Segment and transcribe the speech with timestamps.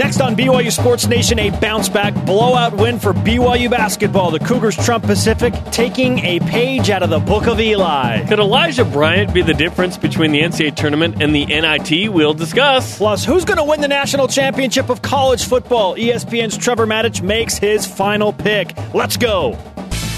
[0.00, 4.30] Next on BYU Sports Nation, a bounce back blowout win for BYU basketball.
[4.30, 8.26] The Cougars trump Pacific, taking a page out of the Book of Eli.
[8.26, 12.10] Could Elijah Bryant be the difference between the NCAA tournament and the NIT?
[12.10, 12.96] We'll discuss.
[12.96, 15.96] Plus, who's going to win the national championship of college football?
[15.96, 18.74] ESPN's Trevor Matich makes his final pick.
[18.94, 19.58] Let's go.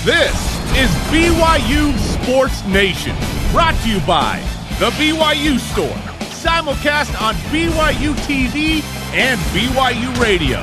[0.05, 0.33] This
[0.77, 3.17] is BYU Sports Nation,
[3.51, 4.39] brought to you by
[4.79, 5.89] The BYU Store,
[6.31, 10.61] simulcast on BYU TV and BYU Radio.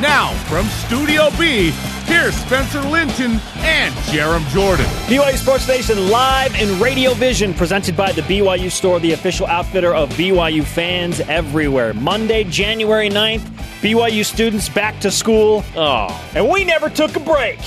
[0.00, 1.70] Now, from Studio B,
[2.06, 4.86] here's Spencer Linton and Jarom Jordan.
[5.06, 9.94] BYU Sports Nation live in Radio Vision, presented by the BYU Store, the official outfitter
[9.94, 11.92] of BYU fans everywhere.
[11.92, 13.40] Monday, January 9th,
[13.82, 15.64] BYU students back to school.
[15.76, 17.58] Oh, And we never took a break.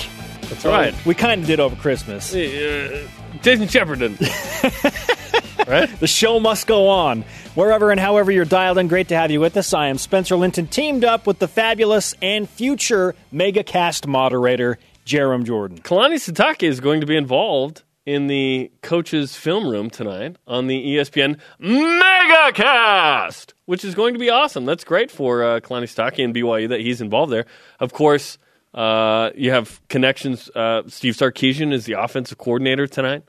[0.48, 0.94] that's right.
[1.06, 2.34] We kind of did over Christmas.
[2.34, 3.06] Uh,
[3.42, 4.20] Jason Shepard didn't.
[5.68, 5.88] right?
[6.00, 7.24] The show must go on.
[7.54, 9.72] Wherever and however you're dialed in, great to have you with us.
[9.72, 15.78] I am Spencer Linton, teamed up with the fabulous and future MegaCast moderator, Jarom Jordan.
[15.78, 20.96] Kalani Sitake is going to be involved in the coach's film room tonight on the
[20.96, 24.64] ESPN MegaCast, which is going to be awesome.
[24.64, 27.46] That's great for uh, Kalani Sitake and BYU that he's involved there.
[27.78, 28.36] Of course,
[28.74, 30.50] uh, you have connections.
[30.56, 33.22] Uh, Steve Sarkisian is the offensive coordinator tonight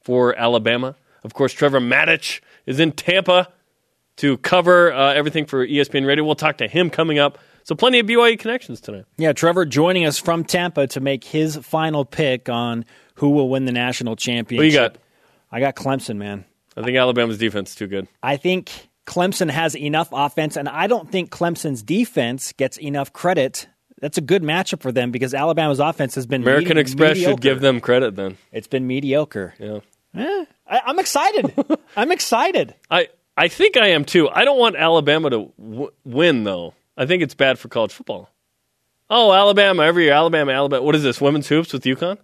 [0.00, 0.96] for Alabama.
[1.22, 3.48] Of course, Trevor Matich is in Tampa
[4.18, 6.24] to cover uh, everything for ESPN Radio.
[6.24, 7.38] We'll talk to him coming up.
[7.64, 9.04] So plenty of BYU connections tonight.
[9.18, 12.84] Yeah, Trevor joining us from Tampa to make his final pick on
[13.16, 14.58] who will win the national championship.
[14.58, 14.98] What you got?
[15.52, 16.44] I got Clemson, man.
[16.76, 18.06] I think Alabama's defense is too good.
[18.22, 18.70] I think
[19.06, 23.68] Clemson has enough offense, and I don't think Clemson's defense gets enough credit.
[24.00, 27.32] That's a good matchup for them because Alabama's offense has been American medi- Express mediocre.
[27.32, 28.36] should give them credit then.
[28.52, 29.54] It's been mediocre.
[29.58, 29.80] Yeah.
[30.14, 31.52] Eh, I, I'm excited.
[31.96, 32.74] I'm excited.
[32.90, 34.28] I, I think I am too.
[34.28, 36.74] I don't want Alabama to w- win, though.
[36.96, 38.28] I think it's bad for college football.
[39.08, 40.82] Oh, Alabama, every year, Alabama, Alabama.
[40.82, 42.18] What is this, women's hoops with UConn?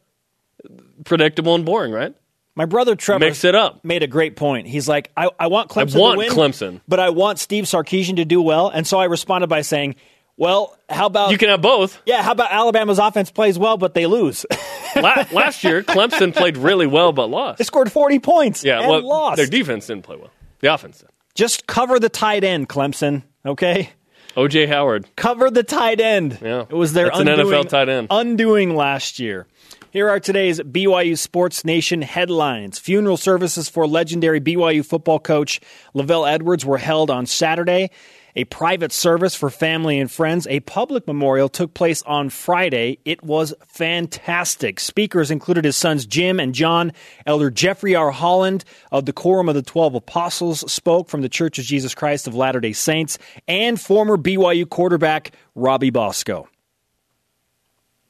[1.04, 2.14] Predictable and boring, right?
[2.56, 3.84] My brother Trevor Mix it up.
[3.84, 4.66] made a great point.
[4.69, 6.80] He's like, I, I want Clemson I want to win, Clemson.
[6.86, 8.69] but I want Steve Sarkisian to do well.
[8.69, 9.97] And so I responded by saying,
[10.36, 12.00] well, how about You can have both.
[12.06, 14.47] yeah, how about Alabama's offense plays well, but they lose?
[14.97, 17.58] La- last year, Clemson played really well but lost.
[17.58, 19.36] they scored 40 points Yeah, and well, lost.
[19.36, 20.30] their defense didn't play well.
[20.64, 21.04] The offense.
[21.34, 23.91] Just cover the tight end, Clemson, okay?
[24.34, 24.64] O.J.
[24.64, 25.06] Howard.
[25.14, 26.38] Cover the tight end.
[26.41, 26.62] Yeah.
[26.62, 28.08] It was their That's an NFL tight end.
[28.10, 29.47] undoing last year.
[29.91, 32.78] Here are today's BYU Sports Nation headlines.
[32.78, 35.60] Funeral services for legendary BYU football coach
[35.94, 37.91] LaVell Edwards were held on Saturday.
[38.37, 42.99] A private service for family and friends, a public memorial took place on Friday.
[43.05, 44.81] It was fantastic.
[44.81, 46.93] Speakers included his sons Jim and John.
[47.27, 48.11] Elder Jeffrey R.
[48.11, 52.27] Holland of the Quorum of the Twelve Apostles spoke from the Church of Jesus Christ
[52.27, 56.49] of Latter day Saints, and former BYU quarterback Robbie Bosco.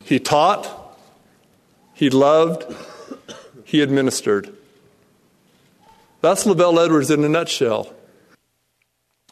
[0.03, 0.97] He taught,
[1.93, 2.65] he loved,
[3.65, 4.55] he administered.
[6.23, 7.93] That's LaVell Edwards in a nutshell.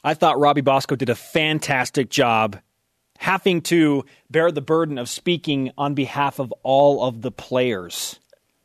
[0.04, 2.58] I thought Robbie Bosco did a fantastic job
[3.18, 8.18] having to bear the burden of speaking on behalf of all of the players.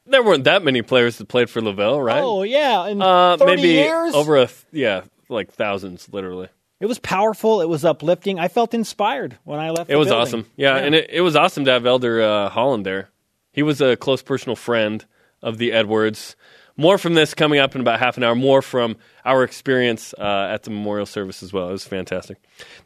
[0.07, 2.23] There weren't that many players that played for LaVell, right?
[2.23, 2.87] Oh, yeah.
[2.87, 6.47] In uh, 30 maybe years, over a, th- yeah, like thousands, literally.
[6.79, 7.61] it was powerful.
[7.61, 8.39] It was uplifting.
[8.39, 10.21] I felt inspired when I left It was building.
[10.21, 10.45] awesome.
[10.55, 13.09] Yeah, and it, it was awesome to have Elder uh, Holland there.
[13.51, 15.05] He was a close personal friend
[15.43, 16.35] of the Edwards.
[16.77, 18.35] More from this coming up in about half an hour.
[18.35, 21.69] More from our experience uh, at the memorial service as well.
[21.69, 22.37] It was fantastic.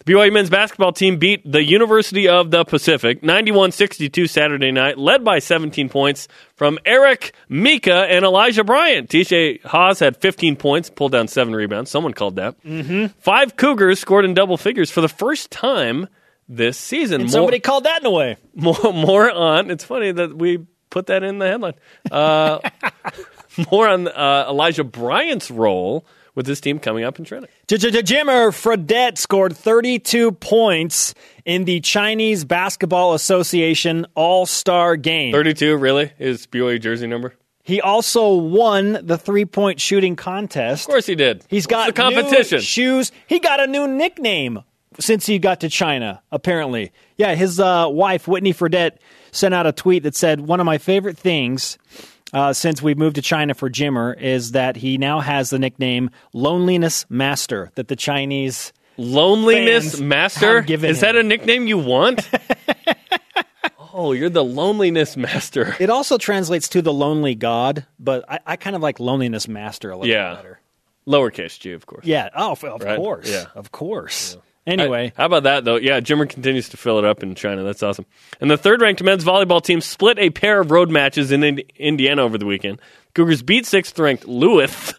[0.03, 4.97] The BYU men's basketball team beat the University of the Pacific 91 62 Saturday night,
[4.97, 9.09] led by 17 points from Eric Mika and Elijah Bryant.
[9.09, 11.91] TJ Haws had 15 points, pulled down seven rebounds.
[11.91, 12.61] Someone called that.
[12.63, 13.07] Mm-hmm.
[13.19, 16.07] Five Cougars scored in double figures for the first time
[16.47, 17.21] this season.
[17.21, 18.37] More- somebody called that in a way.
[18.55, 19.69] more, more on.
[19.69, 21.73] It's funny that we put that in the headline.
[22.11, 22.59] Uh,
[23.71, 27.49] more on uh, Elijah Bryant's role with this team coming up in training.
[27.67, 31.13] Jimmer Fredette scored 32 points
[31.45, 35.33] in the Chinese Basketball Association All Star game.
[35.33, 37.33] Thirty-two, really, is BYU jersey number.
[37.63, 40.87] He also won the three point shooting contest.
[40.87, 41.43] Of course, he did.
[41.47, 42.59] He's got the competition.
[42.61, 43.11] shoes.
[43.27, 44.59] He got a new nickname
[44.99, 46.21] since he got to China.
[46.31, 47.35] Apparently, yeah.
[47.35, 48.97] His uh, wife Whitney Fredette
[49.31, 51.77] sent out a tweet that said, "One of my favorite things."
[52.33, 56.09] Uh, since we've moved to China for Jimmer, is that he now has the nickname
[56.33, 60.63] Loneliness Master that the Chinese Loneliness master.
[60.67, 61.21] Is that him.
[61.21, 62.29] a nickname you want?
[63.93, 65.75] oh, you're the loneliness master.
[65.79, 69.91] It also translates to the lonely god, but I, I kind of like loneliness master
[69.91, 70.35] a little Yeah.
[70.35, 70.59] better.
[71.07, 72.05] Lowercase g, of course.
[72.05, 72.29] Yeah.
[72.35, 72.97] Oh, of Right?
[72.97, 73.29] course.
[73.29, 73.45] Yeah.
[73.55, 74.37] Of course.
[74.67, 75.77] Anyway, How about that, though?
[75.77, 77.63] Yeah, Jimmer continues to fill it up in China.
[77.63, 78.05] That's awesome.
[78.39, 81.63] And the third ranked men's volleyball team split a pair of road matches in Ind-
[81.75, 82.79] Indiana over the weekend.
[83.15, 84.93] Cougars beat sixth ranked Lewis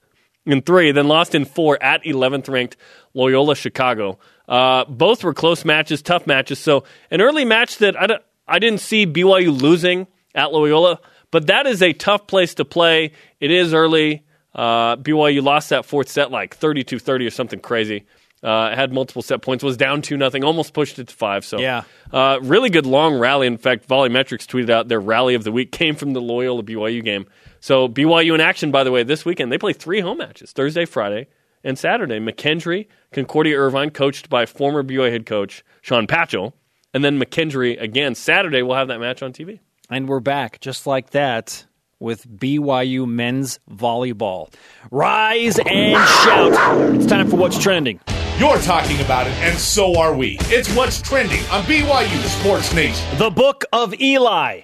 [0.45, 2.77] in three, then lost in four at 11th ranked
[3.15, 4.19] Loyola Chicago.
[4.49, 6.59] Uh, both were close matches, tough matches.
[6.59, 6.83] So,
[7.13, 10.99] an early match that I, don't- I didn't see BYU losing at Loyola,
[11.31, 13.13] but that is a tough place to play.
[13.39, 14.25] It is early.
[14.55, 18.05] Uh, BYU lost that fourth set like 32 30 or something crazy.
[18.43, 21.45] Uh, had multiple set points, was down 2 nothing, almost pushed it to 5.
[21.45, 21.83] So, Yeah.
[22.13, 23.47] uh, really good long rally.
[23.47, 27.05] In fact, Volleymetrics tweeted out their rally of the week came from the Loyola BYU
[27.05, 27.27] game.
[27.61, 29.53] So, BYU in action, by the way, this weekend.
[29.53, 31.29] They play three home matches Thursday, Friday,
[31.63, 32.19] and Saturday.
[32.19, 36.53] McKendree, Concordia Irvine, coached by former BYU head coach Shawn Patchell.
[36.93, 38.17] And then McKendree again.
[38.17, 39.61] Saturday, we'll have that match on TV.
[39.89, 41.65] And we're back just like that
[42.01, 44.53] with BYU men's volleyball.
[44.91, 46.95] Rise and shout.
[46.97, 48.01] It's time for what's trending.
[48.39, 50.37] You're talking about it, and so are we.
[50.45, 53.07] It's what's trending on BYU Sports Nation.
[53.19, 54.63] The Book of Eli.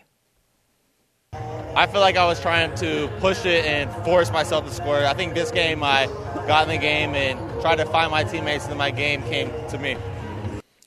[1.33, 5.05] I feel like I was trying to push it and force myself to score.
[5.05, 6.07] I think this game I
[6.49, 9.51] got in the game and tried to find my teammates, and then my game came
[9.69, 9.97] to me.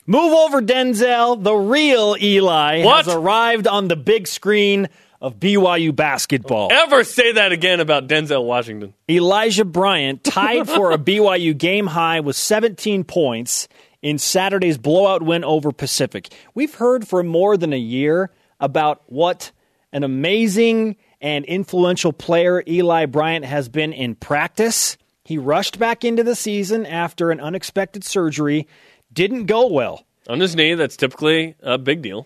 [0.08, 1.42] Move over, Denzel.
[1.42, 3.06] The real Eli What?
[3.06, 4.90] has arrived on the big screen
[5.22, 6.70] of BYU basketball.
[6.72, 8.94] Ever say that again about Denzel Washington?
[9.10, 13.68] Elijah Bryant tied for a BYU game high with 17 points
[14.02, 16.34] in Saturday's blowout win over Pacific.
[16.56, 19.52] We've heard for more than a year about what
[19.94, 24.98] an amazing and influential player Eli Bryant has been in practice.
[25.24, 28.68] He rushed back into the season after an unexpected surgery,
[29.14, 30.04] didn't go well.
[30.28, 32.26] On his knee, that's typically a big deal.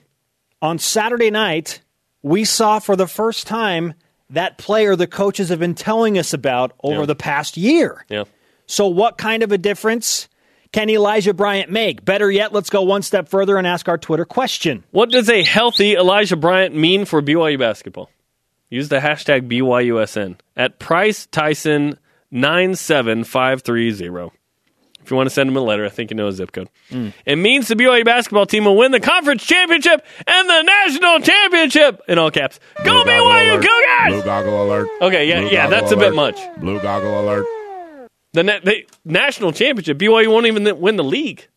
[0.62, 1.82] On Saturday night,
[2.26, 3.94] we saw for the first time
[4.32, 7.06] that player the coaches have been telling us about over Yeah.
[7.06, 8.04] the past year.
[8.10, 8.24] Yeah.
[8.66, 10.28] So, what kind of a difference
[10.72, 12.04] can Elijah Bryant make?
[12.04, 14.84] Better yet, let's go one step further and ask our Twitter question.
[14.90, 18.10] What does a healthy Elijah Bryant mean for BYU basketball?
[18.72, 22.00] Use the hashtag BYUSN at Price Tyson
[22.32, 24.34] nine seven five three zero.
[25.06, 26.68] If you want to send him a letter, I think you know his zip code.
[26.90, 27.14] Mm.
[27.28, 32.02] It means the BYU basketball team will win the conference championship and the national championship
[32.08, 32.60] in all caps.
[32.84, 33.62] Go Blue goggle BYU alert.
[33.62, 34.24] Blue Cougars!
[34.26, 34.88] goggle alert.
[35.02, 36.40] Okay, yeah, Blue yeah, that's a bit much.
[36.58, 37.46] Blue goggle alert.
[38.34, 41.48] The, na- the national championship, BYU won't even win the league.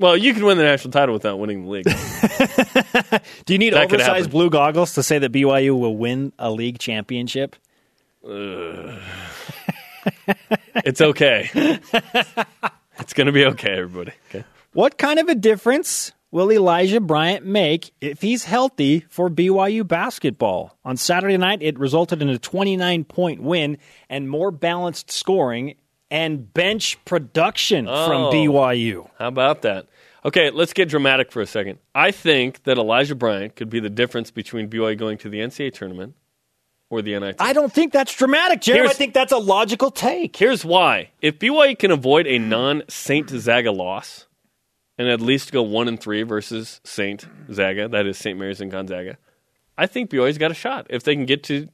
[0.00, 1.84] Well, you can win the national title without winning the league.
[3.46, 6.80] Do you need That oversized blue goggles to say that BYU will win a league
[6.80, 7.54] championship?
[10.84, 11.50] It's okay.
[12.98, 14.12] it's going to be okay, everybody.
[14.30, 14.44] Okay.
[14.72, 20.76] What kind of a difference will Elijah Bryant make if he's healthy for BYU basketball?
[20.84, 23.78] On Saturday night, it resulted in a 29 point win
[24.10, 25.74] and more balanced scoring
[26.10, 28.06] and bench production Oh.
[28.06, 29.08] from BYU.
[29.18, 29.86] How about that?
[30.24, 31.78] Okay, let's get dramatic for a second.
[31.94, 35.72] I think that Elijah Bryant could be the difference between BYU going to the NCAA
[35.72, 36.14] tournament
[36.90, 37.36] or the NIT.
[37.40, 38.86] I don't think that's dramatic, Jim.
[38.86, 40.36] I think that's a logical take.
[40.36, 41.10] Here's why.
[41.20, 44.26] If BYU can avoid a non Saint Zaga loss
[44.98, 48.38] and at least go one and three versus Saint Zaga, that is St.
[48.38, 49.18] Mary's and Gonzaga,
[49.78, 51.68] I think BYU's got a shot if they can get to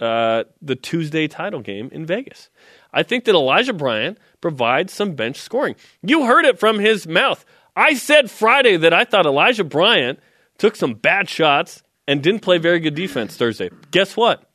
[0.00, 2.50] uh, the Tuesday title game in Vegas.
[2.92, 5.76] I think that Elijah Bryant provides some bench scoring.
[6.02, 7.44] You heard it from his mouth.
[7.76, 10.18] I said Friday that I thought Elijah Bryant
[10.58, 13.70] took some bad shots and didn't play very good defense Thursday.
[13.90, 14.47] Guess what?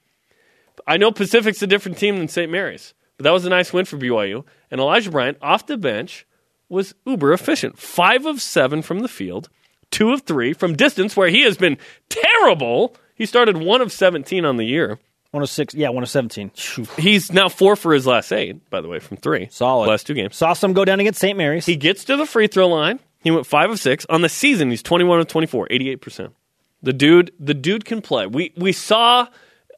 [0.87, 2.51] I know Pacific's a different team than St.
[2.51, 4.43] Mary's, but that was a nice win for BYU.
[4.71, 6.25] And Elijah Bryant, off the bench,
[6.69, 7.77] was uber efficient.
[7.77, 9.49] Five of seven from the field,
[9.91, 11.77] two of three from distance, where he has been
[12.09, 12.95] terrible.
[13.15, 14.99] He started one of 17 on the year.
[15.31, 16.51] 106, yeah, 117.
[16.51, 16.85] Phew.
[16.97, 19.47] He's now four for his last eight, by the way, from three.
[19.49, 19.87] Solid.
[19.87, 20.35] Last two games.
[20.35, 21.35] Saw some go down against St.
[21.35, 21.65] Mary's.
[21.65, 22.99] He gets to the free throw line.
[23.23, 24.69] He went five of six on the season.
[24.69, 26.35] He's twenty one of 24, 88 percent.
[26.83, 28.27] The dude, the dude can play.
[28.27, 29.27] We we saw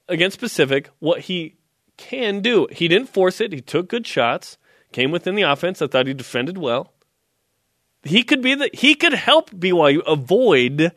[0.08, 1.56] against Pacific what he
[1.98, 2.68] can do.
[2.72, 3.54] He didn't force it.
[3.54, 4.58] He took good shots.
[4.92, 5.82] Came within the offense.
[5.82, 6.94] I thought he defended well.
[8.04, 10.92] He could be the he could help BYU avoid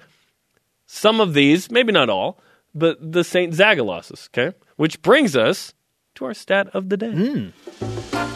[0.87, 2.39] some of these, maybe not all,
[2.75, 4.29] but the Saint Zaga losses.
[4.33, 5.73] Okay, which brings us
[6.19, 7.53] to our stat of the day.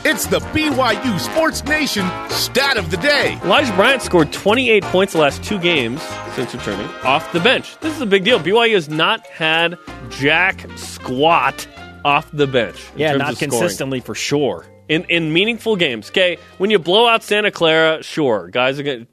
[0.05, 3.39] It's the BYU Sports Nation stat of the day.
[3.43, 6.01] Elijah Bryant scored 28 points the last two games
[6.35, 7.77] since returning off the bench.
[7.81, 8.39] This is a big deal.
[8.39, 9.77] BYU has not had
[10.11, 11.67] jack squat
[12.05, 12.77] off the bench.
[12.95, 14.65] in yeah, not consistently for sure.
[14.89, 16.09] in in meaningful games.
[16.11, 19.07] Okay, when you blow out Santa Clara, sure, guys are gonna,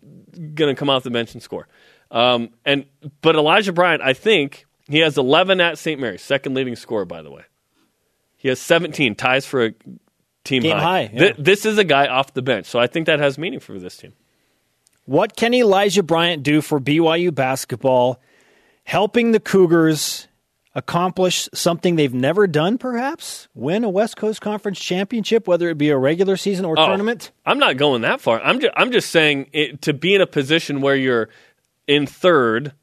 [0.54, 1.68] gonna come off the bench and score.
[2.12, 2.86] Um, and
[3.22, 6.00] but Elijah Bryant, I think he has 11 at St.
[6.00, 7.44] Mary's, second leading scorer, by the way.
[8.39, 9.74] He has 17 ties for a
[10.46, 11.10] team Game high, high.
[11.13, 11.19] yeah.
[11.19, 13.77] Th- this is a guy off the bench, so I think that has meaning for
[13.77, 14.13] this team.
[15.05, 18.22] What can Elijah Bryant do for BYU basketball,
[18.86, 20.27] helping the Cougars
[20.75, 23.50] accomplish something they've never done, perhaps?
[23.53, 27.31] Win a West Coast Conference championship, whether it be a regular season or Oh, tournament?
[27.46, 28.39] I'm not going that far.
[28.41, 31.27] I'm just, I'm just saying it, to be in a position where you're
[31.88, 32.74] in third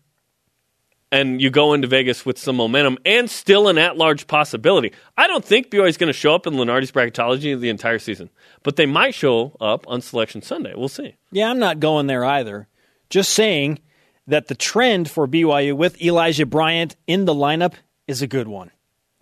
[1.20, 4.92] and you go into Vegas with some momentum and still an at-large possibility.
[5.16, 8.30] I don't think BYU is going to show up in Lunardi's bracketology the entire season,
[8.62, 10.74] but they might show up on Selection Sunday.
[10.74, 11.16] We'll see.
[11.32, 12.68] Yeah, I'm not going there either.
[13.10, 13.78] Just saying
[14.26, 17.74] that the trend for BYU with Elijah Bryant in the lineup
[18.06, 18.70] is a good one.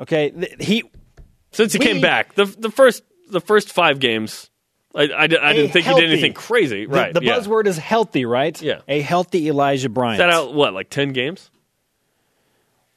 [0.00, 0.82] Okay, he
[1.52, 4.50] Since he We- came back, the the first the first five games,
[4.94, 6.86] I, I, I didn't think healthy- he did anything crazy.
[6.86, 7.12] the- Right?
[7.14, 7.38] The, yeah.
[7.38, 8.60] buzzword is healthy, right?
[8.60, 8.80] Yeah.
[8.88, 10.14] a healthy Elijah Bryant.
[10.14, 11.50] Is that out what like ten games?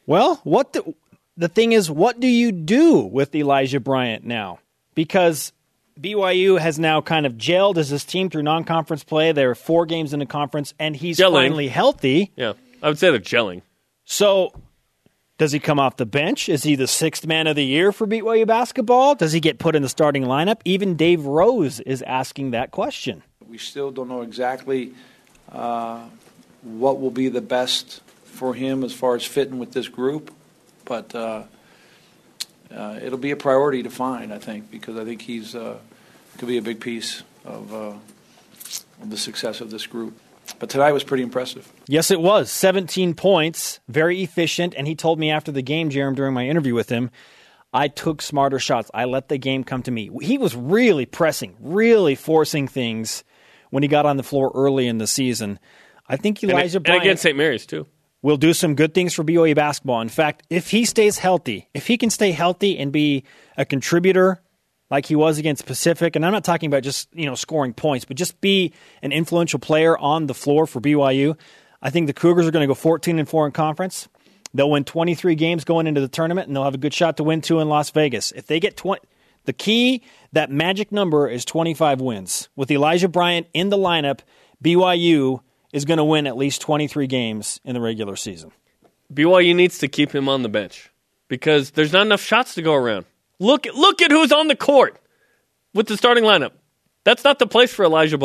[0.08, 0.96] Well, what the,
[1.36, 4.60] the thing is, what do you do with Elijah Bryant now?
[4.96, 5.52] Because
[6.00, 9.34] BYU has now kind of gelled as his team through non-conference play.
[9.34, 11.34] There are four games in the conference, and he's Gelling.
[11.34, 12.32] finally healthy.
[12.36, 13.62] Yeah, I would say they're gelling.
[14.06, 14.54] So,
[15.38, 16.48] does he come off the bench?
[16.48, 19.16] Is he the sixth man of the year for BYU basketball?
[19.16, 20.62] Does he get put in the starting lineup?
[20.64, 23.24] Even Dave Rose is asking that question.
[23.48, 24.94] We still don't know exactly
[25.52, 26.06] uh,
[26.62, 28.02] what will be the best
[28.38, 30.34] for him as far as fitting with this group,
[30.86, 31.44] but uh,
[32.72, 35.78] uh, it'll be a priority to find, I think, because I think he's uh,
[36.38, 37.94] could be a big piece of, uh,
[39.02, 40.18] of the success of this group.
[40.60, 41.72] But tonight was pretty impressive.
[41.88, 42.52] Yes, it was.
[42.52, 44.76] 17 points, very efficient.
[44.78, 47.12] And he told me after the game, Jarom, during my interview with him,
[47.74, 48.90] I took smarter shots.
[48.94, 50.10] I let the game come to me.
[50.22, 53.24] He was really pressing, really forcing things
[53.72, 55.60] when he got on the floor early in the season.
[56.08, 57.36] I think Elijah and Bryant against St.
[57.36, 57.86] Mary's too.
[58.22, 60.02] Will do some good things for BYU basketball.
[60.02, 63.24] In fact, if he stays healthy, if he can stay healthy and be
[63.58, 64.42] a contributor
[64.90, 68.06] like he was against Pacific, and I'm not talking about just you know scoring points,
[68.06, 71.38] but just be an influential player on the floor for BYU.
[71.82, 74.08] I think the Cougars are going to go 14 and four in conference.
[74.54, 77.24] They'll win 23 games going into the tournament, and they'll have a good shot to
[77.24, 78.32] win two in Las Vegas.
[78.32, 79.02] If they get 20,
[79.46, 82.50] the key that magic number is 25 wins.
[82.56, 84.22] With Elijah Bryant in the lineup,
[84.64, 85.42] BYU
[85.78, 88.52] is going to win at least 23 games in the regular season.
[89.14, 90.90] BYU needs to keep him on the bench
[91.28, 93.06] because there's not enough shots to go around.
[93.40, 95.00] Look, look at who's on the court
[95.76, 96.54] with the starting lineup.
[97.04, 98.18] That's not the place for Elijah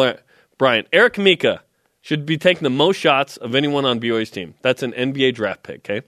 [0.56, 0.88] Bryant.
[0.94, 1.62] Eric Mika
[2.00, 4.54] should be taking the most shots of anyone on BYU's team.
[4.62, 6.06] That's an NBA draft pick, okay?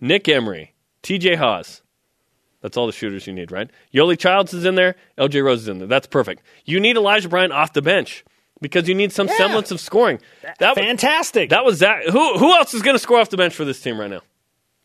[0.00, 1.82] Nick Emery, TJ Haws.
[2.62, 3.70] That's all the shooters you need, right?
[3.92, 4.96] Yoeli Childs is in there.
[5.18, 5.88] LJ Rose is in there.
[5.88, 6.42] That's perfect.
[6.64, 8.24] You need Elijah Bryant off the bench
[8.60, 10.20] because you need some semblance of scoring.
[10.58, 11.50] That was- Fantastic.
[11.50, 12.04] that was that.
[12.10, 14.20] Who who else is going to score off the bench for this team right now?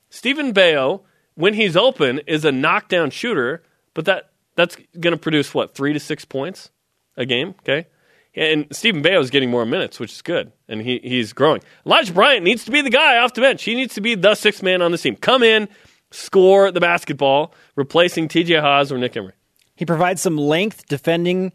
[0.10, 1.02] Steven Beo,
[1.36, 3.64] when he's open, is a knockdown shooter,
[3.94, 6.70] but that that's going to produce what three to six points
[7.18, 7.50] a game.
[7.60, 7.88] Okay,
[8.36, 11.62] and Steven Beo is getting more minutes, which is good, and he he's growing.
[11.86, 13.64] Elijah Bryant needs to be the guy off the bench.
[13.64, 15.16] He needs to be the sixth man on the team.
[15.18, 15.68] Come in,
[16.12, 18.56] score the basketball, replacing T.J.
[18.56, 19.34] Haws or Nick Emery.
[19.76, 21.52] he provides some length defending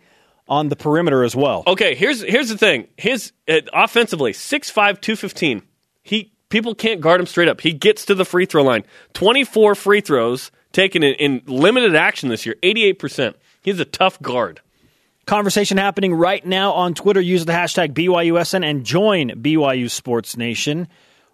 [0.50, 1.62] on the perimeter as well.
[1.66, 2.88] Okay, here's here's the thing.
[2.96, 5.62] His uh, offensively, 6'5", 215.
[6.02, 7.60] He people can't guard him straight up.
[7.60, 8.84] He gets to the free throw line.
[9.14, 12.56] 24 free throws taken in, in limited action this year.
[12.62, 13.34] 88%.
[13.62, 14.60] He's a tough guard.
[15.26, 17.20] Conversation happening right now on Twitter.
[17.20, 20.88] Use the hashtag BYUSN and join BYU Sports Nation.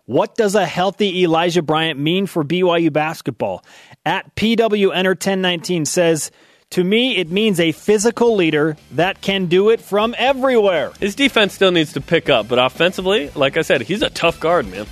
[0.04, 3.64] What does a healthy Elijah Bryant mean for BYU basketball?
[4.04, 6.30] At PWNer1019 says,
[6.70, 10.92] To me, it means a physical leader that can do it from everywhere.
[10.98, 14.40] His defense still needs to pick up, but offensively, like I said, he's a tough
[14.40, 14.86] guard, man.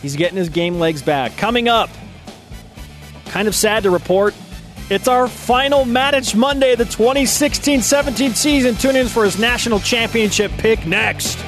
[0.00, 1.36] He's getting his game legs back.
[1.36, 1.90] Coming up,
[3.26, 4.34] kind of sad to report,
[4.90, 8.74] it's our final Matich Monday the 2016 17 season.
[8.76, 11.38] Tune in for his national championship pick next.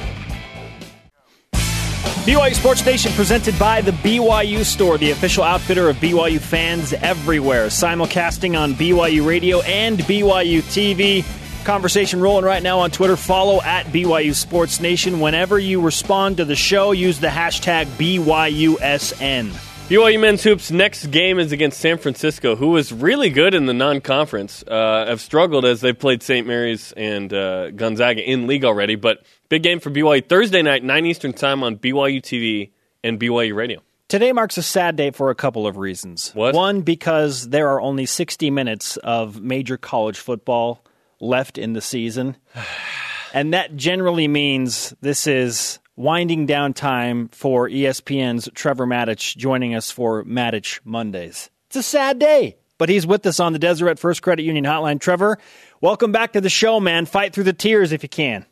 [2.25, 7.67] BYU Sports Nation presented by the BYU Store, the official outfitter of BYU fans everywhere.
[7.67, 11.25] Simulcasting on BYU Radio and BYU TV.
[11.63, 13.15] Conversation rolling right now on Twitter.
[13.15, 15.19] Follow at BYU Sports Nation.
[15.19, 19.70] Whenever you respond to the show, use the hashtag BYUSN.
[19.91, 23.73] BYU men's hoops next game is against San Francisco, who was really good in the
[23.73, 24.63] non-conference.
[24.65, 26.47] Uh, have struggled as they've played St.
[26.47, 31.05] Mary's and uh, Gonzaga in league already, but big game for BYU Thursday night, nine
[31.05, 32.71] Eastern time on BYU TV
[33.03, 33.81] and BYU Radio.
[34.07, 36.31] Today marks a sad day for a couple of reasons.
[36.33, 36.55] What?
[36.55, 40.85] One, because there are only 60 minutes of major college football
[41.19, 42.37] left in the season.
[43.33, 49.91] and that generally means this is winding down time for ESPN's Trevor Matich joining us
[49.91, 51.49] for Matich Mondays.
[51.67, 54.99] It's a sad day, but he's with us on the Deseret First Credit Union Hotline.
[54.99, 55.37] Trevor,
[55.79, 57.05] welcome back to the show, man.
[57.05, 58.45] Fight through the tears if you can.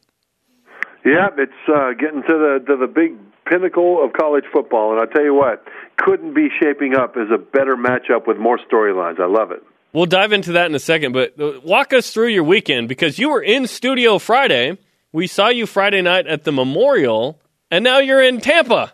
[1.05, 5.11] Yeah, it's uh, getting to the to the big pinnacle of college football, and I
[5.11, 5.65] tell you what,
[5.97, 9.19] couldn't be shaping up as a better matchup with more storylines.
[9.19, 9.63] I love it.
[9.91, 13.17] We'll dive into that in a second, but uh, walk us through your weekend because
[13.17, 14.77] you were in studio Friday.
[15.11, 17.39] We saw you Friday night at the Memorial,
[17.71, 18.93] and now you're in Tampa.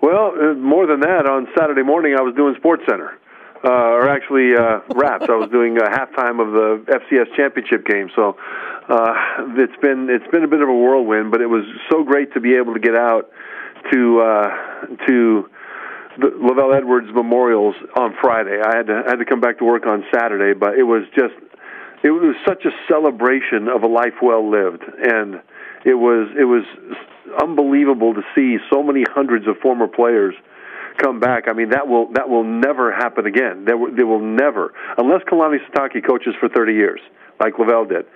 [0.00, 3.12] Well, uh, more than that, on Saturday morning I was doing Sports Center,
[3.62, 5.26] uh, or actually uh, Raps.
[5.28, 8.08] I was doing a halftime of the FCS championship game.
[8.16, 8.38] So
[8.88, 9.12] uh,
[9.58, 12.40] it's been it's been a bit of a whirlwind, but it was so great to
[12.40, 13.28] be able to get out
[13.92, 15.50] to uh, to
[16.16, 18.60] the LaVell Edwards memorials on Friday.
[18.64, 21.04] I had to I had to come back to work on Saturday, but it was
[21.14, 21.34] just
[22.02, 25.40] it was such a celebration of a life well lived, and
[25.84, 26.64] it was it was
[27.42, 30.34] unbelievable to see so many hundreds of former players
[30.96, 31.44] come back.
[31.48, 33.64] I mean, that will that will never happen again.
[33.64, 37.00] There, will, there will never, unless Kalani Sitake coaches for 30 years,
[37.38, 38.06] like LaVell did.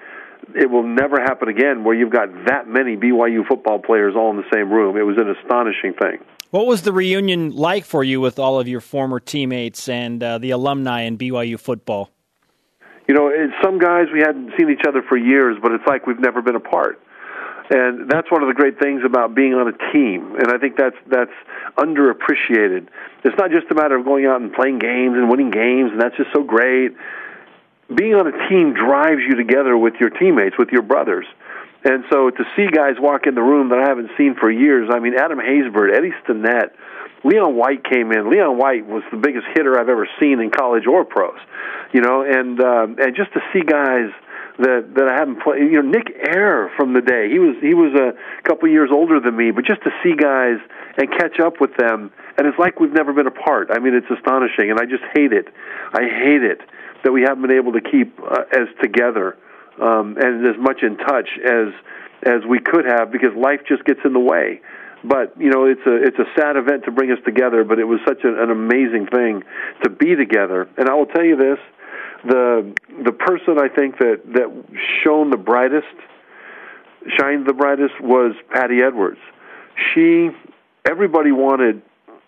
[0.54, 4.36] It will never happen again where you've got that many BYU football players all in
[4.36, 4.96] the same room.
[4.96, 6.18] It was an astonishing thing.
[6.50, 10.38] What was the reunion like for you with all of your former teammates and uh,
[10.38, 12.10] the alumni in BYU football?
[13.06, 13.30] You know,
[13.62, 16.56] some guys we hadn't seen each other for years, but it's like we've never been
[16.56, 17.00] apart.
[17.70, 20.76] And that's one of the great things about being on a team and i think
[20.76, 21.32] that's that's
[21.78, 22.88] underappreciated.
[23.24, 26.00] It's not just a matter of going out and playing games and winning games and
[26.00, 26.92] that's just so great.
[27.94, 31.26] Being on a team drives you together with your teammates with your brothers.
[31.84, 34.90] And so to see guys walk in the room that i haven't seen for years
[34.92, 36.70] i mean adam haysbert eddie stinnett
[37.24, 40.86] leon white came in leon white was the biggest hitter i've ever seen in college
[40.86, 41.38] or pros
[41.92, 44.10] you know and um and just to see guys
[44.58, 45.62] that that I haven't played.
[45.62, 47.28] You know, Nick Air from the day.
[47.28, 48.14] He was he was a
[48.46, 50.58] couple years older than me, but just to see guys
[50.96, 53.70] and catch up with them, and it's like we've never been apart.
[53.72, 55.48] I mean, it's astonishing, and I just hate it.
[55.92, 56.60] I hate it
[57.02, 59.36] that we haven't been able to keep uh, as together
[59.80, 61.74] um, and as much in touch as
[62.22, 64.60] as we could have because life just gets in the way.
[65.04, 67.84] But you know, it's a it's a sad event to bring us together, but it
[67.84, 69.42] was such an, an amazing thing
[69.82, 70.66] to be together.
[70.78, 71.58] And I will tell you this:
[72.24, 74.64] the the person I think that that
[75.04, 75.86] shone the brightest,
[77.18, 79.18] shined the brightest was Patty Edwards.
[79.92, 80.30] She,
[80.88, 81.82] everybody wanted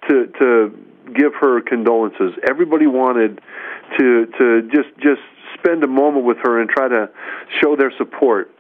[0.09, 0.79] to to
[1.15, 2.35] give her condolences.
[2.47, 3.41] Everybody wanted
[3.99, 5.23] to to just just
[5.55, 7.09] spend a moment with her and try to
[7.63, 8.51] show their support.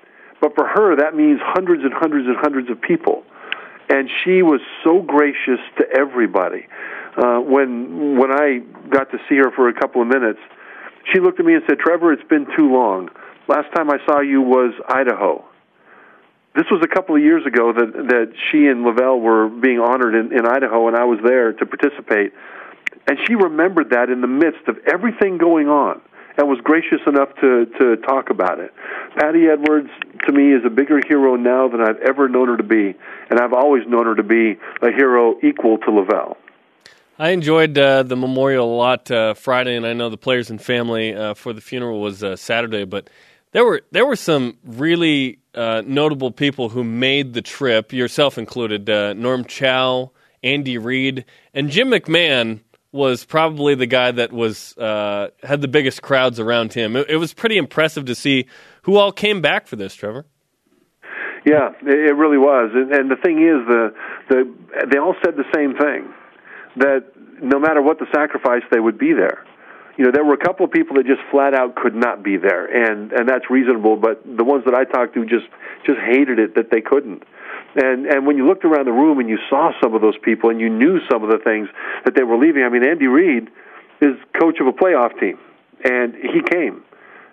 [0.40, 3.24] But for her, that means hundreds and hundreds and hundreds of people.
[3.88, 6.66] And she was so gracious to everybody.
[7.16, 8.58] Uh, when when I
[8.90, 10.40] got to see her for a couple of minutes,
[11.12, 13.08] she looked at me and said, Trevor, it's been too long.
[13.48, 15.44] Last time I saw you was Idaho.
[16.56, 20.14] This was a couple of years ago that, that she and LaVell were being honored
[20.14, 22.32] in, in Idaho, and I was there to participate.
[23.06, 26.00] And she remembered that in the midst of everything going on
[26.36, 28.72] and was gracious enough to, to talk about it.
[29.16, 29.90] Patty Edwards,
[30.26, 32.94] to me, is a bigger hero now than I've ever known her to be,
[33.30, 36.36] and I've always known her to be a hero equal to LaVell.
[37.18, 40.60] I enjoyed uh, the memorial a lot uh, Friday, and I know the players and
[40.60, 42.84] family uh, for the funeral was uh, Saturday.
[42.84, 43.08] But
[43.52, 48.90] there were there were some really uh, notable people who made the trip, yourself included.
[48.90, 50.10] Uh, Norm Chow,
[50.42, 52.60] Andy Reid, and Jim McMahon
[52.96, 56.96] was probably the guy that was uh, had the biggest crowds around him.
[56.96, 58.46] It, it, was pretty impressive to see
[58.82, 60.26] who all came back for this, Trevor.
[61.44, 63.94] Yeah, it really was, and, and the thing is, the
[64.28, 66.12] the they all said the same thing
[66.78, 67.04] that
[67.40, 69.45] no matter what the sacrifice, they would be there.
[69.96, 72.36] You know, there were a couple of people that just flat out could not be
[72.36, 73.96] there, and and that's reasonable.
[73.96, 75.46] But the ones that I talked to just
[75.86, 77.22] just hated it that they couldn't.
[77.76, 80.50] And and when you looked around the room and you saw some of those people
[80.50, 81.68] and you knew some of the things
[82.04, 82.62] that they were leaving.
[82.62, 83.48] I mean, Andy Reid
[84.00, 85.38] is coach of a playoff team,
[85.82, 86.82] and he came.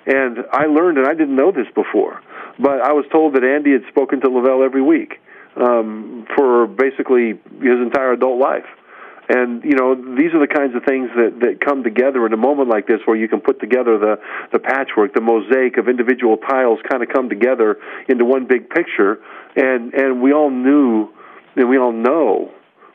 [0.06, 2.21] And I learned, and I didn't know this before,
[2.60, 5.21] but I was told that Andy had spoken to LaVell every week
[5.56, 8.65] um, for basically his entire adult life
[9.29, 12.38] and you know these are the kinds of things that that come together in a
[12.38, 14.19] moment like this where you can put together the
[14.51, 19.19] the patchwork the mosaic of individual tiles kind of come together into one big picture.
[19.55, 21.09] And and we all knew
[21.55, 22.51] and we all know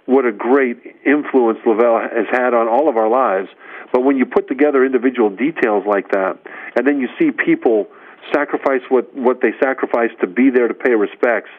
[0.06, 3.48] what a great influence LaVell has had on all of our lives.
[3.92, 6.38] But when you put together individual details like that
[6.76, 7.88] and then you see people
[8.32, 11.50] sacrifice what what they sacrifice to be there to pay respects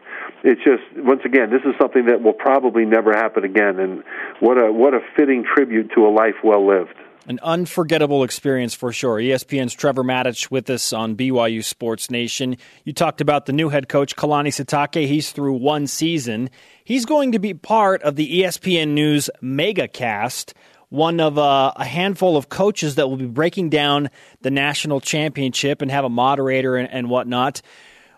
[0.44, 4.04] it's just once again this is something that will probably never happen again and
[4.40, 6.96] what a what a fitting tribute to a life well lived
[7.30, 9.18] an unforgettable experience for sure.
[9.18, 12.58] ESPN's Trevor Matich with us on BYU Sports Nation.
[12.86, 15.06] You talked about the new head coach, Kalani Sitake.
[15.06, 16.50] He's through one season.
[16.84, 20.54] He's going to be part of the ESPN News Megacast.
[20.90, 24.10] One of uh, a handful of coaches that will be breaking down
[24.42, 27.62] the national championship and have a moderator and, and whatnot.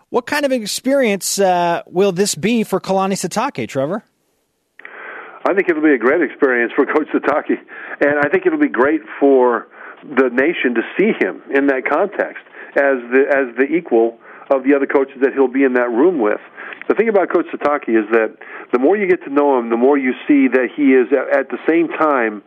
[0.08, 4.04] What kind of experience uh, will this be for Kalani Sitake, Trevor?
[5.44, 7.58] I think it'll be a great experience for Coach Sitake,
[8.00, 9.66] and I think it'll be great for
[10.02, 12.44] the nation to see him in that context
[12.76, 14.18] as the as the equal
[14.50, 16.40] of the other coaches that he'll be in that room with.
[16.88, 18.36] The thing about Coach Sitake is that
[18.72, 21.48] the more you get to know him, the more you see that he is at,
[21.48, 22.42] the same time,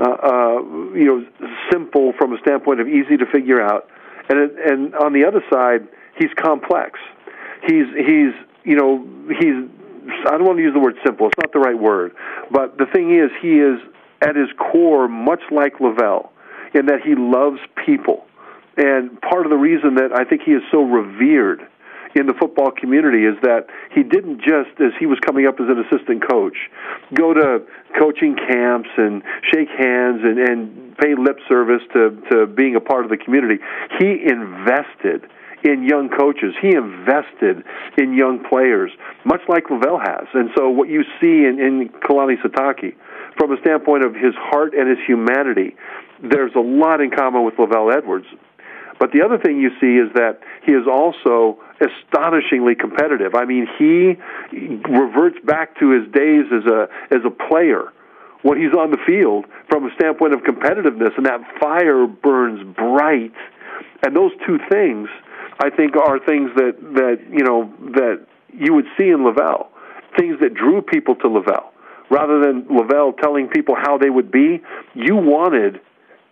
[0.00, 0.62] Uh, uh,
[0.94, 3.88] you know, simple from a standpoint of easy to figure out,
[4.28, 5.86] and and on the other side,
[6.16, 6.98] he's complex.
[7.66, 8.32] He's he's
[8.64, 9.68] you know he's
[10.26, 11.26] I don't want to use the word simple.
[11.26, 12.12] It's not the right word.
[12.50, 13.78] But the thing is, he is
[14.22, 16.30] at his core much like LaVell
[16.74, 18.24] in that he loves people.
[18.76, 21.60] And part of the reason that I think he is so revered
[22.14, 25.66] in the football community is that he didn't just, as he was coming up as
[25.68, 26.56] an assistant coach,
[27.14, 27.62] go to
[27.98, 33.04] coaching camps and shake hands and, and pay lip service to, to being a part
[33.04, 33.62] of the community.
[33.98, 35.26] He invested
[35.62, 36.54] in young coaches.
[36.60, 37.62] He invested
[37.98, 38.90] in young players,
[39.24, 40.26] much like LaVell has.
[40.34, 42.94] And so what you see in, in Kalani Sitake,
[43.38, 45.76] from a standpoint of his heart and his humanity,
[46.22, 48.26] there's a lot in common with LaVell Edwards.
[49.00, 53.34] But the other thing you see is that he is also astonishingly competitive.
[53.34, 54.20] I mean, he
[54.52, 57.92] reverts back to his days as a as a player
[58.42, 63.32] when he's on the field from a standpoint of competitiveness, and that fire burns bright.
[64.04, 65.08] And those two things
[65.58, 69.68] I think are things that that you know that you would see in LaVell,
[70.18, 71.72] things that drew people to LaVell.
[72.10, 74.60] Rather than LaVell telling people how they would be,
[74.94, 75.80] you wanted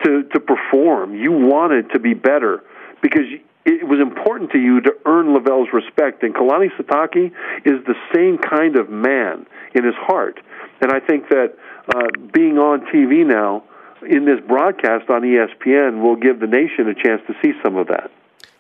[0.04, 1.14] to to perform.
[1.14, 2.62] You wanted to be better
[3.02, 3.26] because
[3.64, 6.22] it was important to you to earn LaVell's respect.
[6.22, 7.32] And Kalani Sitake
[7.66, 10.40] is the same kind of man in his heart.
[10.80, 11.54] And I think that
[11.94, 13.64] uh, being on TV now
[14.08, 17.88] in this broadcast on ESPN will give the nation a chance to see some of
[17.88, 18.10] that.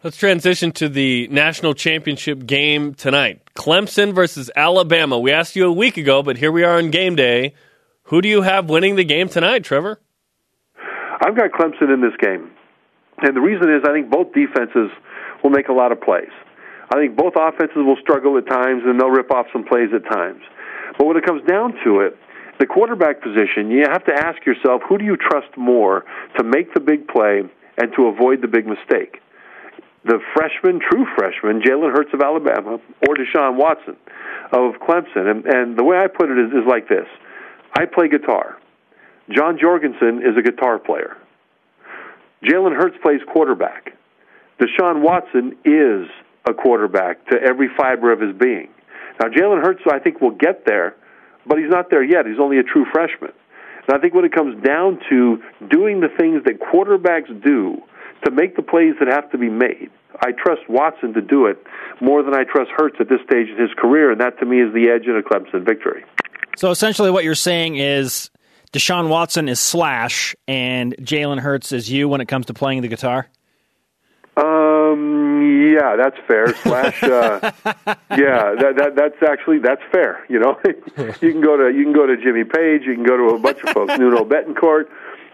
[0.02, 3.40] Let's transition to the national championship game tonight.
[3.54, 5.18] Clemson versus Alabama.
[5.18, 7.54] We asked you a week ago, but here we are on game day.
[8.04, 10.00] Who do you have winning the game tonight, Trevor?
[11.20, 12.50] I've got Clemson in this game.
[13.18, 14.90] And the reason is I think both defenses
[15.42, 16.30] will make a lot of plays.
[16.90, 20.04] I think both offenses will struggle at times and they'll rip off some plays at
[20.10, 20.42] times.
[20.96, 22.16] But when it comes down to it,
[22.58, 26.04] the quarterback position, you have to ask yourself who do you trust more
[26.38, 27.42] to make the big play
[27.76, 29.20] and to avoid the big mistake?
[30.04, 33.96] the freshman, true freshman, Jalen Hurts of Alabama, or Deshaun Watson
[34.52, 35.30] of Clemson.
[35.30, 37.06] And, and the way I put it is, is like this
[37.74, 38.58] I play guitar.
[39.30, 41.16] John Jorgenson is a guitar player.
[42.42, 43.92] Jalen Hurts plays quarterback.
[44.60, 46.08] Deshaun Watson is
[46.48, 48.68] a quarterback to every fiber of his being.
[49.20, 50.94] Now, Jalen Hurts, I think, will get there,
[51.46, 52.26] but he's not there yet.
[52.26, 53.32] He's only a true freshman.
[53.86, 57.82] And I think when it comes down to doing the things that quarterbacks do,
[58.24, 59.90] to make the plays that have to be made.
[60.20, 61.62] I trust Watson to do it
[62.00, 64.60] more than I trust Hurts at this stage in his career, and that to me
[64.60, 66.04] is the edge in a Clemson victory.
[66.56, 68.30] So essentially, what you're saying is
[68.70, 72.88] Deshaun Watson is Slash, and Jalen Hurts is you when it comes to playing the
[72.88, 73.28] guitar.
[74.36, 75.28] Um.
[75.78, 76.54] Yeah, that's fair.
[76.56, 77.02] Slash.
[77.02, 77.52] Uh,
[78.10, 80.24] yeah, that, that that's actually that's fair.
[80.28, 83.16] You know, you can go to you can go to Jimmy Page, you can go
[83.16, 84.88] to a bunch of folks, Nuno Bettencourt.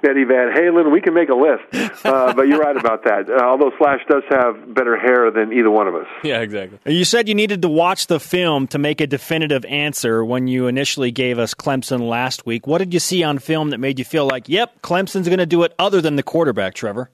[0.04, 0.92] Eddie Van Halen.
[0.92, 1.64] We can make a list,
[2.04, 3.28] uh, but you're right about that.
[3.28, 6.06] Uh, although Slash does have better hair than either one of us.
[6.22, 6.78] Yeah, exactly.
[6.92, 10.66] You said you needed to watch the film to make a definitive answer when you
[10.66, 12.66] initially gave us Clemson last week.
[12.66, 15.46] What did you see on film that made you feel like, yep, Clemson's going to
[15.46, 17.10] do it other than the quarterback, Trevor?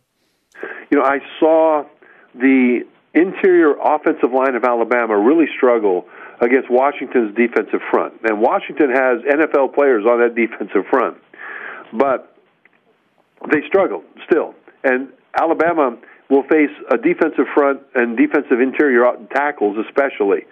[0.91, 1.85] You know, I saw
[2.35, 2.81] the
[3.15, 6.07] interior offensive line of Alabama really struggle
[6.41, 8.15] against Washington's defensive front.
[8.25, 11.19] And Washington has NFL players on that defensive front.
[11.93, 12.35] But
[13.51, 14.55] they struggle still.
[14.85, 15.97] And Alabama
[16.29, 20.47] will face a defensive front and defensive interior tackles, especially,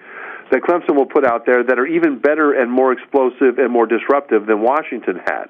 [0.50, 3.86] that Clemson will put out there that are even better and more explosive and more
[3.86, 5.46] disruptive than Washington had.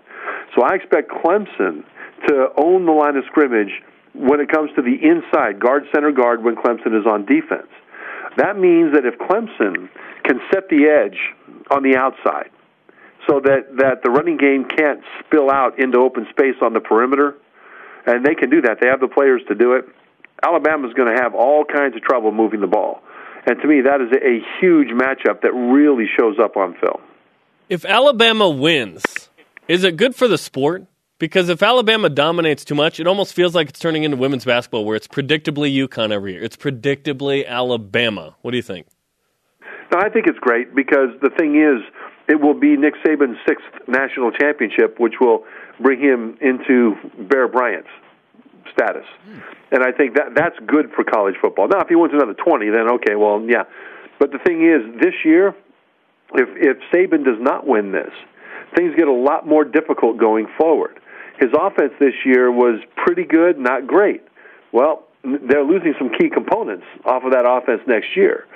[0.55, 1.85] So I expect Clemson
[2.27, 3.71] to own the line of scrimmage
[4.13, 7.71] when it comes to the inside, guard, center, guard, when Clemson is on defense.
[8.37, 9.89] That means that if Clemson
[10.25, 11.19] can set the edge
[11.71, 12.51] on the outside,
[13.29, 17.35] so that that the running game can't spill out into open space on the perimeter,
[18.07, 18.79] and they can do that.
[18.81, 19.85] They have the players to do it.
[20.43, 23.03] Alabama's going to have all kinds of trouble moving the ball,
[23.47, 27.01] and to me, that is a huge matchup that really shows up on film.
[27.69, 29.05] If Alabama wins,
[29.67, 30.87] is it good for the sport?
[31.19, 34.85] Because if Alabama dominates too much, it almost feels like it's turning into women's basketball,
[34.85, 36.45] where it's predictably UConn every year.
[36.45, 38.37] It's predictably Alabama.
[38.43, 38.87] What do you think?
[39.93, 41.83] No, I think it's great because the thing is,
[42.29, 45.45] it will be Nick Saban's sixth national championship, which will
[45.81, 46.97] bring him into
[47.29, 47.89] Bear Bryant's
[48.73, 49.07] status.
[49.25, 49.39] Hmm.
[49.71, 51.69] And I think that that's good for college football.
[51.69, 53.65] Now, if he wins another 20, then okay, well, yeah.
[54.19, 55.55] But the thing is, this year,
[56.35, 58.13] if if Saban does not win this,
[58.77, 61.01] things get a lot more difficult going forward.
[61.39, 64.23] His offense this year was pretty good, not great.
[64.73, 68.47] Well, they're losing some key components off of that offense next year.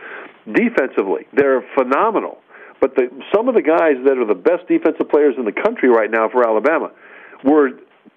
[0.51, 2.39] Defensively, they're phenomenal.
[2.83, 5.89] But the, some of the guys that are the best defensive players in the country
[5.89, 6.91] right now for Alabama
[7.45, 7.71] were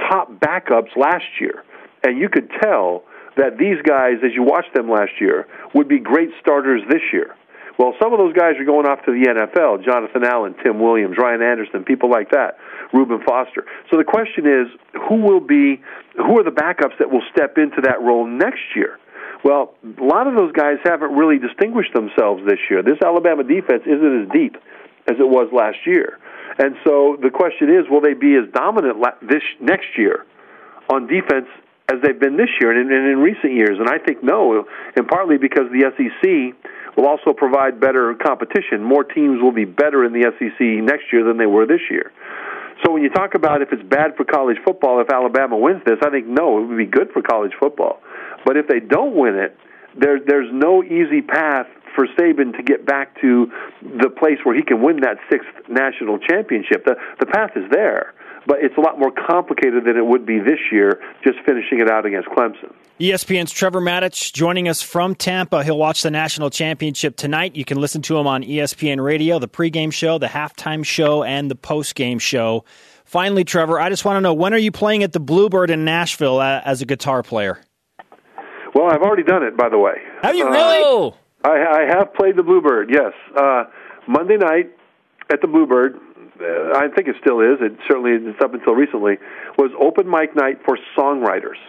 [0.10, 1.64] top backups last year.
[2.04, 3.04] And you could tell
[3.38, 7.36] that these guys, as you watched them last year, would be great starters this year.
[7.78, 11.18] Well, some of those guys are going off to the NFL Jonathan Allen, Tim Williams,
[11.18, 12.58] Ryan Anderson, people like that,
[12.92, 13.66] Reuben Foster.
[13.92, 14.68] So the question is
[15.08, 15.80] who will be,
[16.18, 18.98] who are the backups that will step into that role next year?
[19.44, 22.82] Well, a lot of those guys haven't really distinguished themselves this year.
[22.82, 24.56] This Alabama defense isn't as deep
[25.08, 26.18] as it was last year.
[26.58, 30.26] And so the question is, will they be as dominant this next year
[30.90, 31.48] on defense
[31.92, 33.78] as they've been this year and in, and in recent years?
[33.78, 36.56] And I think no, and partly because the SEC
[36.98, 38.82] will also provide better competition.
[38.82, 42.12] More teams will be better in the SEC next year than they were this year.
[42.84, 45.98] So when you talk about if it's bad for college football if Alabama wins this,
[46.02, 48.00] I think no, it would be good for college football.
[48.46, 49.58] But if they don't win it,
[49.98, 54.62] there there's no easy path for Saban to get back to the place where he
[54.62, 56.86] can win that sixth national championship.
[56.86, 58.14] The the path is there
[58.46, 61.90] but it's a lot more complicated than it would be this year just finishing it
[61.90, 62.74] out against Clemson.
[63.00, 65.64] ESPN's Trevor Matich joining us from Tampa.
[65.64, 67.56] He'll watch the national championship tonight.
[67.56, 71.52] You can listen to him on ESPN Radio, the pregame show, the halftime show, and
[71.52, 72.64] the postgame show.
[73.04, 75.86] Finally, Trevor, I just want to know when are you playing at the Bluebird in
[75.86, 77.60] Nashville uh, as a guitar player?
[78.76, 79.96] Well, I've already done it, by the way.
[80.22, 81.12] Have you really?
[81.44, 82.92] Uh, I, I have played the Bluebird.
[82.92, 83.64] Yes, uh,
[84.08, 84.70] Monday night
[85.32, 86.00] at the Bluebird
[86.40, 87.60] uh, I think it still is.
[87.62, 89.18] It certainly it's up until recently
[89.58, 91.60] was open mic night for songwriters.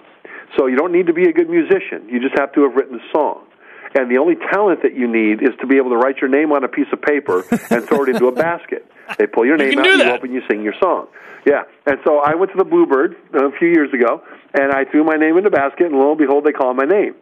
[0.59, 2.09] So you don't need to be a good musician.
[2.09, 3.47] You just have to have written a song.
[3.95, 6.53] And the only talent that you need is to be able to write your name
[6.53, 8.85] on a piece of paper and throw it into a basket.
[9.19, 11.07] They pull your name you out, you open, you sing your song.
[11.47, 11.63] Yeah.
[11.87, 14.23] And so I went to the Bluebird a few years ago,
[14.59, 16.85] and I threw my name in the basket, and lo and behold, they called my
[16.85, 17.15] name.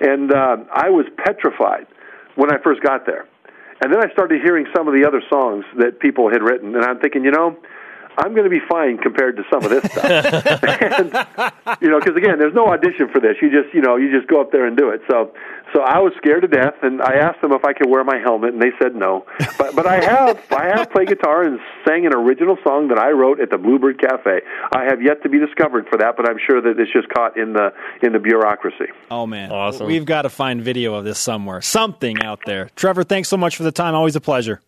[0.00, 1.86] And uh, I was petrified
[2.34, 3.26] when I first got there.
[3.82, 6.84] And then I started hearing some of the other songs that people had written, and
[6.84, 7.56] I'm thinking, you know,
[8.18, 10.04] I'm going to be fine compared to some of this stuff.
[10.62, 13.36] and, you know, because again, there's no audition for this.
[13.40, 15.00] You just, you know, you just go up there and do it.
[15.10, 15.32] So,
[15.72, 18.18] so I was scared to death, and I asked them if I could wear my
[18.18, 19.24] helmet, and they said no.
[19.56, 23.10] But, but I have, I have played guitar and sang an original song that I
[23.10, 24.40] wrote at the Bluebird Cafe.
[24.72, 27.38] I have yet to be discovered for that, but I'm sure that it's just caught
[27.38, 27.72] in the
[28.02, 28.92] in the bureaucracy.
[29.10, 29.86] Oh man, awesome!
[29.86, 32.70] We've got to find video of this somewhere, something out there.
[32.76, 33.94] Trevor, thanks so much for the time.
[33.94, 34.60] Always a pleasure.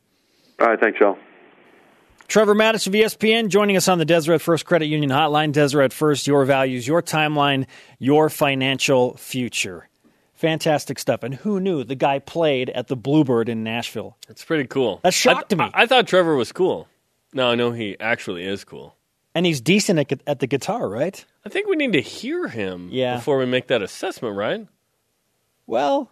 [0.60, 1.18] All right, thanks, Joe.
[2.28, 5.52] Trevor Matich of ESPN joining us on the Deseret First Credit Union Hotline.
[5.52, 7.66] Deseret First, your values, your timeline,
[7.98, 9.88] your financial future.
[10.32, 11.22] Fantastic stuff.
[11.22, 14.16] And who knew the guy played at the Bluebird in Nashville?
[14.28, 15.00] It's pretty cool.
[15.02, 15.64] That shocked I, me.
[15.74, 16.88] I, I, thought Trevor was cool.
[17.32, 18.96] Now I know he actually is cool.
[19.34, 21.24] And he's decent at, at the guitar, right?
[21.44, 23.16] I think we need to hear him yeah.
[23.16, 24.66] before we make that assessment, right?
[25.66, 26.10] Well,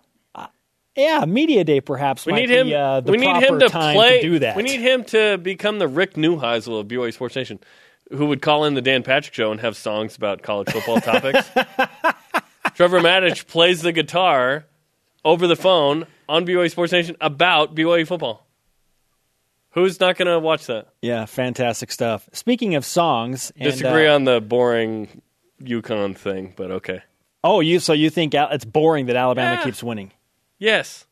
[0.96, 2.26] yeah, media day perhaps.
[2.26, 2.72] We need be, him.
[2.72, 4.20] Uh, we need him to play.
[4.20, 4.56] To do that.
[4.56, 7.60] We need him to become the Rick Neuheisel of BYU Sports Nation,
[8.10, 11.48] who would call in the Dan Patrick Show and have songs about college football topics.
[12.74, 14.66] Trevor Matich plays the guitar
[15.24, 18.46] over the phone on BYU Sports Nation about BYU football.
[19.70, 20.88] Who's not going to watch that?
[21.00, 22.28] Yeah, fantastic stuff.
[22.32, 25.22] Speaking of songs, disagree uh, on the boring
[25.62, 27.02] UConn thing, but okay.
[27.42, 29.64] Oh, you so you think it's boring that Alabama yeah.
[29.64, 30.12] keeps winning?
[30.62, 31.06] Yes.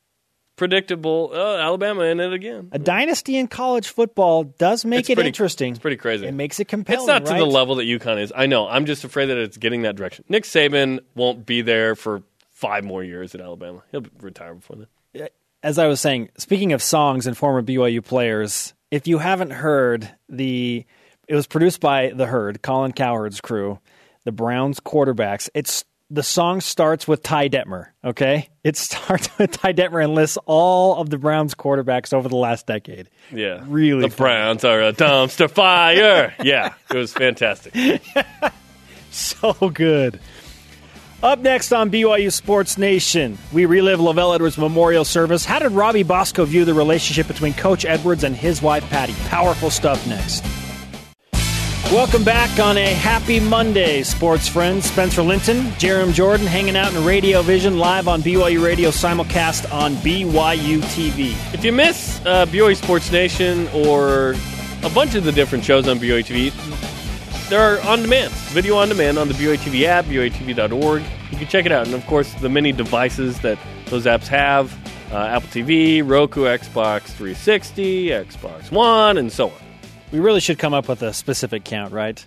[0.54, 1.30] Predictable.
[1.32, 2.68] Oh, Alabama in it again.
[2.70, 5.72] A dynasty in college football does make it's it pretty, interesting.
[5.72, 6.26] It's pretty crazy.
[6.26, 7.00] It makes it compelling.
[7.00, 8.32] It's not to the level that UConn is.
[8.36, 8.68] I know.
[8.68, 10.24] I'm just afraid that it's getting that direction.
[10.28, 13.82] Nick Saban won't be there for five more years at Alabama.
[13.90, 15.28] He'll retire before then.
[15.62, 20.08] As I was saying, speaking of songs and former BYU players, if you haven't heard
[20.28, 20.86] the,
[21.26, 23.78] it was produced by the Herd, Colin Cowherd's crew,
[24.24, 25.50] the Browns quarterbacks.
[25.54, 28.48] It's the song starts with Ty Detmer, okay?
[28.64, 32.66] It starts with Ty Detmer and lists all of the Browns quarterbacks over the last
[32.66, 33.08] decade.
[33.32, 33.64] Yeah.
[33.66, 36.34] Really The Browns are a dumpster fire.
[36.42, 37.74] yeah, it was fantastic.
[39.10, 40.20] so good.
[41.22, 45.44] Up next on BYU Sports Nation, we relive LaVell Edwards Memorial Service.
[45.44, 49.12] How did Robbie Bosco view the relationship between Coach Edwards and his wife Patty?
[49.28, 50.42] Powerful stuff next.
[51.86, 54.84] Welcome back on a happy Monday, sports friends.
[54.88, 59.94] Spencer Linton, Jarom Jordan hanging out in Radio Vision live on BYU Radio simulcast on
[59.96, 61.34] BYU TV.
[61.52, 64.36] If you miss uh, BYU Sports Nation or
[64.84, 68.88] a bunch of the different shows on BYU TV, there are on demand, video on
[68.88, 71.02] demand on the BYU TV app, BYUTV.org.
[71.32, 71.86] You can check it out.
[71.86, 74.72] And of course, the many devices that those apps have
[75.12, 79.69] uh, Apple TV, Roku, Xbox 360, Xbox One, and so on.
[80.12, 82.24] We really should come up with a specific count, right?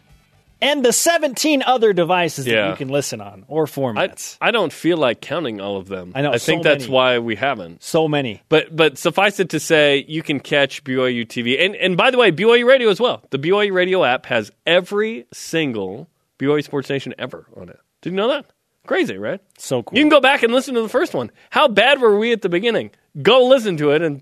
[0.61, 4.37] And the 17 other devices that you can listen on or I, formats.
[4.39, 6.13] I don't feel like counting all of them.
[6.15, 6.93] I know, I so think that's many.
[6.93, 7.83] why we haven't.
[7.83, 8.41] so many.
[8.47, 12.17] But but suffice it to say, you can catch BYU TV, and and by the
[12.17, 13.21] way, BYU Radio as well.
[13.31, 16.07] The BYU Radio app has every single
[16.39, 17.79] BYU Sports Nation ever on it.
[18.01, 18.45] Did you know that?
[18.87, 19.41] Crazy, right?
[19.57, 19.97] So cool.
[19.97, 21.29] You can go back and listen to the first one.
[21.49, 22.91] How bad were we at the beginning?
[23.21, 24.21] Go listen to it and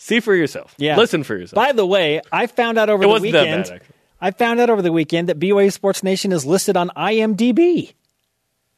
[0.00, 0.74] see for yourself.
[0.78, 0.96] Yeah.
[0.96, 1.54] listen for yourself.
[1.56, 3.68] By the way, I found out over It the wasn't that weekend.
[3.68, 3.82] bad.
[4.20, 7.94] I found out over the weekend that BYU Sports Nation is listed on IMDb.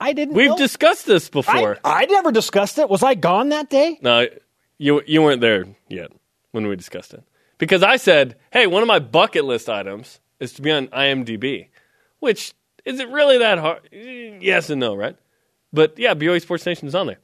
[0.00, 0.34] I didn't.
[0.34, 0.56] We've know.
[0.56, 1.78] discussed this I, before.
[1.84, 2.88] I never discussed it.
[2.90, 3.98] Was I gone that day?
[4.02, 4.26] No,
[4.78, 6.10] you you weren't there yet
[6.50, 7.22] when we discussed it.
[7.58, 11.68] Because I said, "Hey, one of my bucket list items is to be on IMDb."
[12.18, 12.52] Which
[12.84, 13.88] is it really that hard?
[13.92, 15.16] Yes and no, right?
[15.72, 17.18] But yeah, BYU Sports Nation is on there.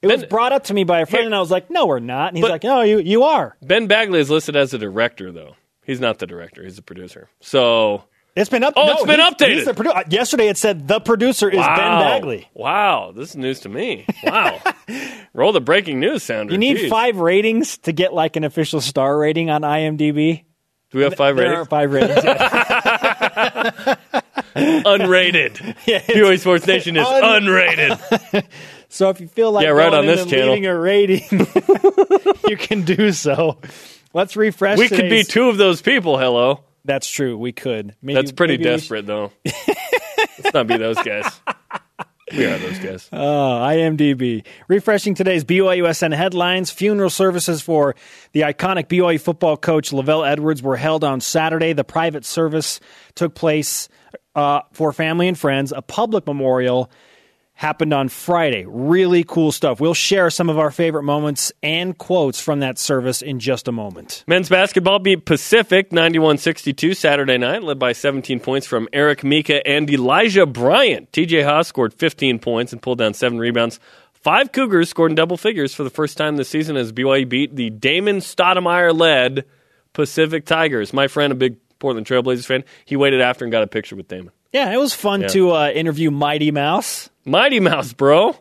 [0.00, 1.86] It was brought up to me by a friend, Here- and I was like, "No,
[1.86, 4.72] we're not." And he's But- like, "No, you you are." Ben Bagley is listed as
[4.72, 5.56] a director, though.
[5.84, 7.28] He's not the director; he's the producer.
[7.40, 8.04] So
[8.36, 8.74] It's been up.
[8.76, 9.54] Oh, no, it's been he's- updated.
[9.54, 12.48] he's the produ- uh, Yesterday, it said the producer is Ben Bagley.
[12.54, 14.06] Wow, this is news to me.
[14.22, 14.60] Wow,
[15.34, 16.52] roll the breaking news sounder.
[16.52, 16.88] You need Jeez.
[16.90, 20.44] five ratings to get like an official star rating on IMDb.
[20.92, 21.68] Do we have five there ratings?
[21.68, 22.22] five ratings.
[24.56, 25.54] Unrated.
[25.86, 28.44] BYU Sports Nation is Un- unrated.
[28.88, 30.54] So if you feel like Yeah, right on this channel.
[30.54, 31.22] leaving a rating,
[32.48, 33.58] you can do so.
[34.14, 34.78] Let's refresh.
[34.78, 36.18] we could be two of those people.
[36.18, 36.64] Hello.
[36.84, 37.36] That's true.
[37.36, 37.94] We could.
[38.00, 39.30] Maybe, That's pretty desperate, though.
[39.44, 41.26] Let's not be those guys.
[42.34, 43.08] We are those guys.
[43.12, 44.44] Oh, IMDb.
[44.68, 46.70] Refreshing today's BYUSN headlines.
[46.70, 47.94] Funeral services for
[48.32, 51.72] the iconic BYU football coach LaVell Edwards were held on Saturday.
[51.74, 52.80] The private service
[53.14, 53.88] took place
[54.34, 55.72] uh, for family and friends.
[55.76, 56.90] A public memorial
[57.58, 58.64] happened on Friday.
[58.68, 59.80] Really cool stuff.
[59.80, 63.72] We'll share some of our favorite moments and quotes from that service in just a
[63.72, 64.22] moment.
[64.28, 69.66] Men's basketball beat Pacific 91 62 Saturday night, led by 17 points from Eric Mika
[69.66, 71.10] and Elijah Bryant.
[71.10, 73.80] TJ Haws scored 15 points and pulled down seven rebounds.
[74.12, 77.56] Five Cougars scored in double figures for the first time this season as BYU beat
[77.56, 79.44] the Damon Stoudemire led
[79.94, 80.92] Pacific Tigers.
[80.92, 84.06] My friend, a big Portland Trailblazers fan, he waited after and got a picture with
[84.06, 84.30] Damon.
[84.52, 85.26] Yeah, it was fun Yeah.
[85.28, 87.10] to uh, interview Mighty Mouse.
[87.24, 88.34] Mighty Mouse, bro.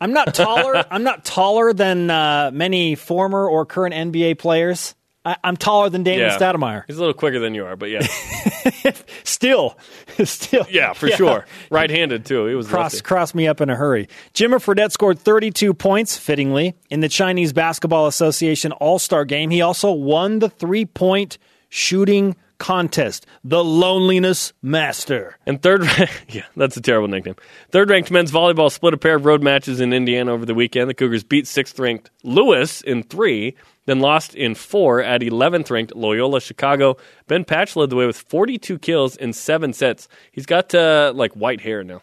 [0.00, 0.84] I'm not taller.
[0.90, 4.94] I'm not taller than uh, many former or current NBA players.
[5.24, 6.36] I, I'm taller than Damon Yeah.
[6.38, 6.82] Stoudemire.
[6.88, 8.06] He's a little quicker than you are, but yeah.
[9.24, 9.76] Still,
[10.24, 10.66] still.
[10.70, 11.46] Yeah, for sure.
[11.70, 12.46] Right handed, too.
[12.46, 13.04] He was Cross, lefty.
[13.04, 14.08] cross me up in a hurry.
[14.34, 19.50] Jimmer Fredette scored 32 points, fittingly, in the Chinese Basketball Association All Star game.
[19.50, 25.36] He also won the three point shooting contest, the Loneliness Master.
[25.46, 25.82] And third,
[26.28, 27.34] yeah, that's a terrible nickname.
[27.72, 30.88] Third ranked men's volleyball split a pair of road matches in Indiana over the weekend.
[30.88, 35.96] The Cougars beat sixth ranked Lewis in three, then lost in four at 11th ranked
[35.96, 36.96] Loyola Chicago.
[37.26, 40.06] Ben Patch led the way with 42 kills in seven sets.
[40.30, 42.02] He's got uh, like white hair now.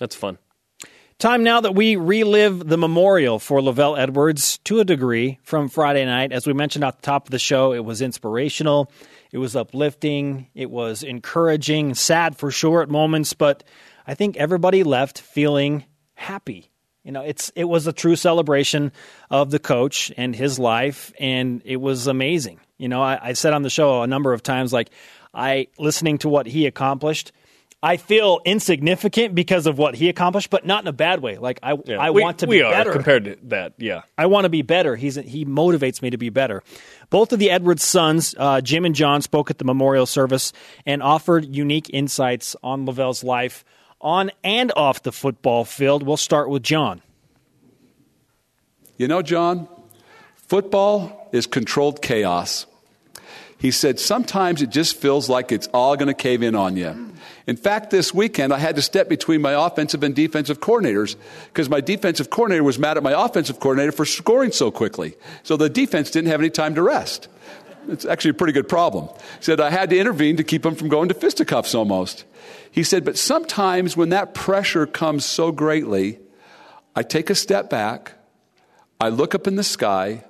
[0.00, 0.36] That's fun.
[1.22, 6.04] Time now that we relive the memorial for LaVell Edwards to a degree from Friday
[6.04, 6.32] night.
[6.32, 8.90] As we mentioned at the top of the show, it was inspirational,
[9.32, 13.64] it was uplifting, it was encouraging, sad for sure at moments, but
[14.06, 16.70] I think everybody left feeling happy.
[17.02, 18.92] You know, it's it was a true celebration
[19.28, 22.60] of the coach and his life, and it was amazing.
[22.78, 24.90] You know, I, I said on the show a number of times, like
[25.34, 27.32] I listening to what he accomplished.
[27.84, 31.36] I feel insignificant because of what he accomplished, but not in a bad way.
[31.38, 32.92] Like I, Yeah, I we- want to we be are better.
[32.92, 33.72] compared to that.
[33.76, 34.02] Yeah.
[34.16, 34.94] I want to be better.
[34.94, 36.62] He's he motivates me to be better.
[37.10, 40.52] Both of the Edwards sons, uh, Jim and John, spoke at the memorial service
[40.86, 43.64] and offered unique insights on LaVell's life
[44.00, 46.04] on and off the football field.
[46.04, 47.02] We'll start with John.
[48.96, 49.68] You know, John,
[50.36, 52.66] football is controlled chaos.
[53.62, 57.12] He said, sometimes it just feels like it's all going to cave in on you.
[57.46, 61.14] In fact, this weekend, I had to step between my offensive and defensive coordinators
[61.46, 65.14] because my defensive coordinator was mad at my offensive coordinator for scoring so quickly.
[65.44, 67.28] So the defense didn't have any time to rest.
[67.86, 69.06] It's actually a pretty good problem.
[69.38, 72.24] He said, I had to intervene to keep him from going to fisticuffs almost.
[72.68, 76.18] He said, but sometimes when that pressure comes so greatly,
[76.96, 78.14] I take a step back,
[79.00, 80.24] I look up in the sky,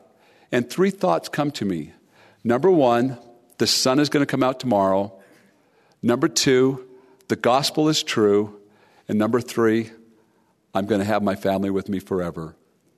[0.51, 1.93] and three thoughts come to me.
[2.45, 3.19] Number one,
[3.63, 5.13] the sun is going to come out tomorrow.
[6.03, 6.85] Number two,
[7.29, 8.61] the gospel is true.
[9.07, 9.93] And number three,
[10.75, 12.57] I'm going to have my family with me forever.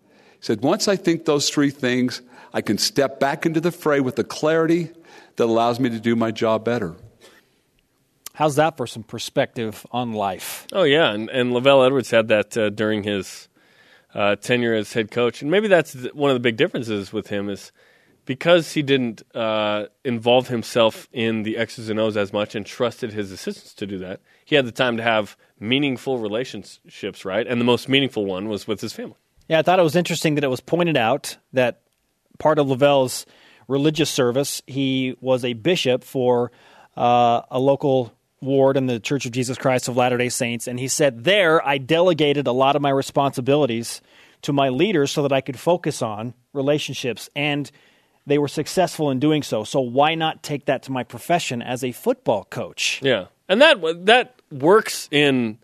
[0.08, 2.22] He said, once I think those three things,
[2.54, 4.90] I can step back into the fray with the clarity
[5.36, 6.96] that allows me to do my job better.
[8.32, 10.66] How's that for some perspective on life?
[10.72, 13.48] Oh yeah, and, and LaVell Edwards had that uh, during his
[14.14, 17.50] uh, tenure as head coach, and maybe that's one of the big differences with him
[17.50, 17.70] is
[18.24, 23.12] because he didn't uh, involve himself in the X's and O's as much and trusted
[23.12, 24.20] his assistants to do that.
[24.44, 27.46] He had the time to have meaningful relationships, right?
[27.46, 29.16] And the most meaningful one was with his family.
[29.48, 31.80] Yeah, I thought it was interesting that it was pointed out that
[32.38, 33.26] part of LaVell's
[33.68, 36.50] religious service, he was a bishop for
[36.96, 40.66] uh, a local ward in the Church of Jesus Christ of Latter day Saints.
[40.66, 44.00] And he said, There, I delegated a lot of my responsibilities
[44.42, 47.30] to my leaders so that I could focus on relationships.
[47.34, 47.70] And
[48.26, 49.64] they were successful in doing so.
[49.64, 53.00] So why not take that to my profession as a football coach?
[53.02, 53.26] Yeah.
[53.48, 55.58] And that that works in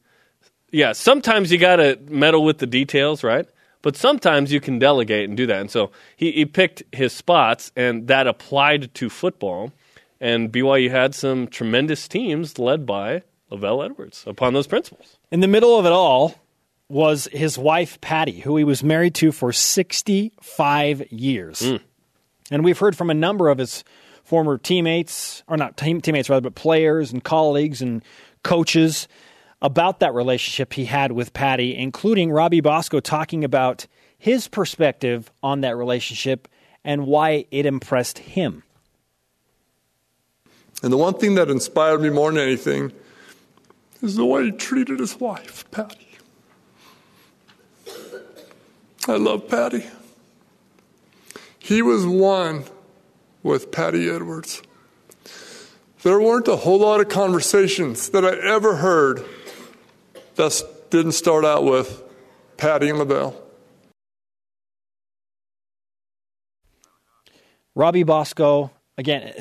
[0.73, 3.47] yeah, sometimes you got to meddle with the details, right?
[3.83, 5.61] But sometimes you can delegate and do that.
[5.61, 9.73] And so he, he picked his spots, and that applied to football.
[10.21, 15.17] And BYU had some tremendous teams led by LaVell Edwards upon those principles.
[15.33, 16.35] In the middle of it all
[16.89, 21.61] was his wife, Patty, who he was married to for 65 years.
[21.61, 21.81] Mm.
[22.51, 23.85] And we've heard from a number of his
[24.25, 28.03] former teammates, or not team, teammates rather, but players and colleagues and
[28.43, 29.09] coaches
[29.63, 33.87] about that relationship he had with Patty, including Robbie Bosco talking about
[34.19, 36.49] his perspective on that relationship
[36.85, 38.63] and why it impressed him.
[40.83, 42.93] And the one thing that inspired me more than anything
[44.03, 46.07] is the way he treated his wife, Patty.
[49.07, 49.85] I love Patty.
[51.61, 52.65] He was one
[53.43, 54.63] with Patty Edwards.
[56.03, 59.23] There weren't a whole lot of conversations that I ever heard
[60.37, 62.03] that didn't start out with
[62.57, 63.35] Patty and LaVell.
[67.75, 69.35] Robbie Bosco, again,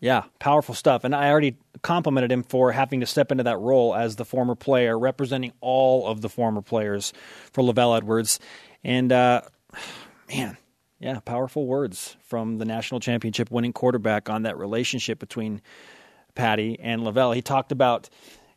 [0.00, 1.02] yeah, powerful stuff.
[1.02, 4.54] And I already complimented him for having to step into that role as the former
[4.54, 7.12] player, representing all of the former players
[7.52, 8.38] for LaVell Edwards.
[8.84, 9.42] And, uh,
[10.28, 10.56] man,
[11.00, 15.62] yeah, powerful words from the national championship winning quarterback on that relationship between
[16.34, 17.34] Patty and LaVell.
[17.34, 18.08] He talked about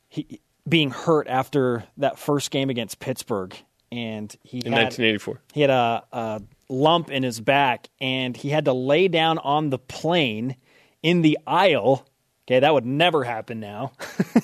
[0.09, 3.55] he, being hurt after that first game against Pittsburgh.
[3.91, 5.41] And he in had, 1984.
[5.53, 9.69] He had a, a lump in his back, and he had to lay down on
[9.69, 10.55] the plane
[11.03, 12.07] in the aisle.
[12.47, 13.91] Okay, that would never happen now.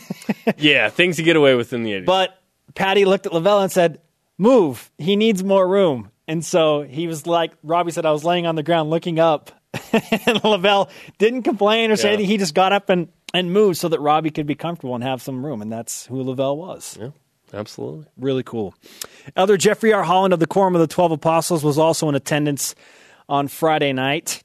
[0.58, 2.06] yeah, things to get away with in the 80s.
[2.06, 2.42] But
[2.76, 4.02] Patty looked at LaVell and said,
[4.38, 4.92] Move.
[4.98, 6.12] He needs more room.
[6.28, 9.52] And so he was like, Robbie said, I was laying on the ground looking up.
[9.74, 12.14] and LaVell didn't complain or say Yeah.
[12.16, 12.30] anything.
[12.32, 15.22] He just got up and, and moved so that Robbie could be comfortable and have
[15.22, 15.62] some room.
[15.62, 16.98] And that's who LaVell was.
[17.00, 17.10] yeah,
[17.54, 18.06] absolutely.
[18.18, 18.74] Really cool.
[19.36, 20.04] Elder Jeffrey R.
[20.04, 22.76] Holland of the Quorum of the Twelve Apostles was also in attendance
[23.30, 24.42] on Friday night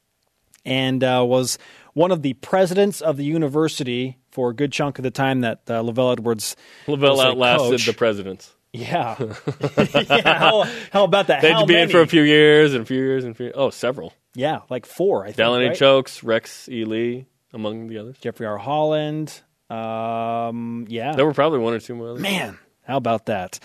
[0.64, 1.58] and uh, was
[1.94, 5.62] one of the presidents of the university for a good chunk of the time that
[5.68, 6.56] uh, LaVell Edwards
[6.86, 7.86] LaVell outlasted coach.
[7.86, 8.54] the presidents.
[8.72, 9.16] Yeah.
[9.94, 10.38] yeah.
[10.38, 11.42] How, how about that?
[11.42, 13.32] They How had to be in for a few years and a few years and
[13.32, 13.52] a few.
[13.54, 14.12] Oh, several.
[14.34, 15.36] Yeah, like four, I think.
[15.36, 15.76] Delaney right?
[15.76, 16.84] Chokes, Rex E.
[16.84, 18.16] Lee, among the others.
[18.18, 18.56] Jeffrey R.
[18.56, 19.40] Holland.
[19.68, 21.14] Um, yeah.
[21.14, 22.10] There were probably one or two more.
[22.10, 22.22] Others.
[22.22, 23.58] Man, how about that?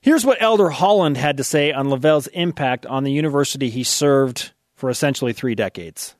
[0.00, 4.50] Here's what Elder Holland had to say on LaVell's impact on the university he served
[4.74, 6.16] for essentially three decades.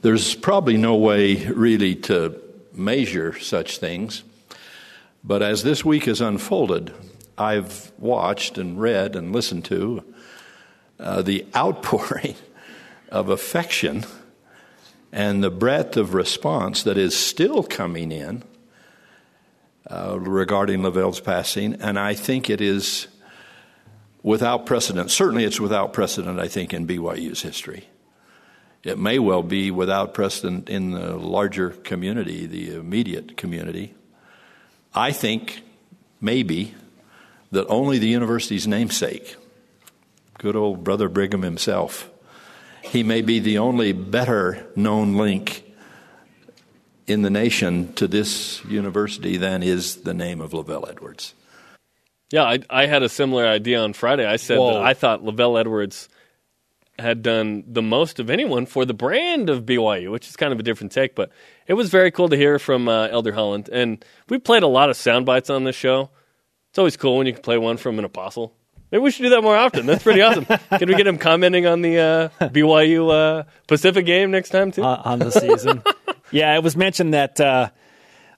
[0.00, 2.40] There's probably no way really to
[2.72, 4.22] measure such things,
[5.24, 6.92] but as this week has unfolded,
[7.38, 10.04] I've watched and read and listened to
[10.98, 12.36] uh, the outpouring
[13.10, 14.04] of affection
[15.12, 18.42] and the breadth of response that is still coming in
[19.90, 23.08] uh, regarding LaVell's passing, and I think it is
[24.22, 25.10] without precedent.
[25.10, 27.88] Certainly, it's without precedent, I think, in BYU's history.
[28.84, 33.94] It may well be without precedent in the larger community, the immediate community.
[34.94, 35.62] I think
[36.20, 36.74] maybe
[37.50, 39.36] that only the university's namesake,
[40.38, 42.10] good old Brother Brigham himself,
[42.82, 45.64] he may be the only better known link
[47.06, 51.34] in the nation to this university than is the name of LaVell Edwards.
[52.30, 54.26] Yeah, I, I had a similar idea on Friday.
[54.26, 54.74] I said Whoa.
[54.74, 56.08] that I thought LaVell Edwards
[56.98, 60.60] had done the most of anyone for the brand of BYU, which is kind of
[60.60, 61.30] a different take, but
[61.66, 63.68] it was very cool to hear from uh, Elder Holland.
[63.72, 66.10] And we played a lot of sound bites on this show.
[66.70, 68.54] It's always cool when you can play one from an apostle.
[68.90, 69.86] Maybe we should do that more often.
[69.86, 70.44] That's pretty awesome.
[70.78, 74.82] Can we get him commenting on the uh, BYU uh, Pacific game next time too?
[74.82, 75.82] uh, on the season.
[76.34, 77.68] Yeah, it was mentioned that uh,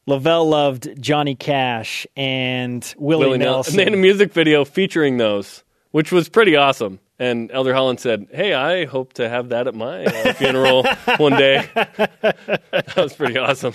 [0.09, 3.75] LaVell loved Johnny Cash and Willie, Willie Nelson.
[3.75, 5.63] And they had a music video featuring those,
[5.93, 6.99] which was pretty awesome.
[7.19, 10.85] And Elder Holland said, "Hey, I hope to have that at my uh, funeral
[11.17, 13.75] one day." that was pretty awesome.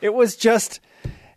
[0.00, 0.80] it was just,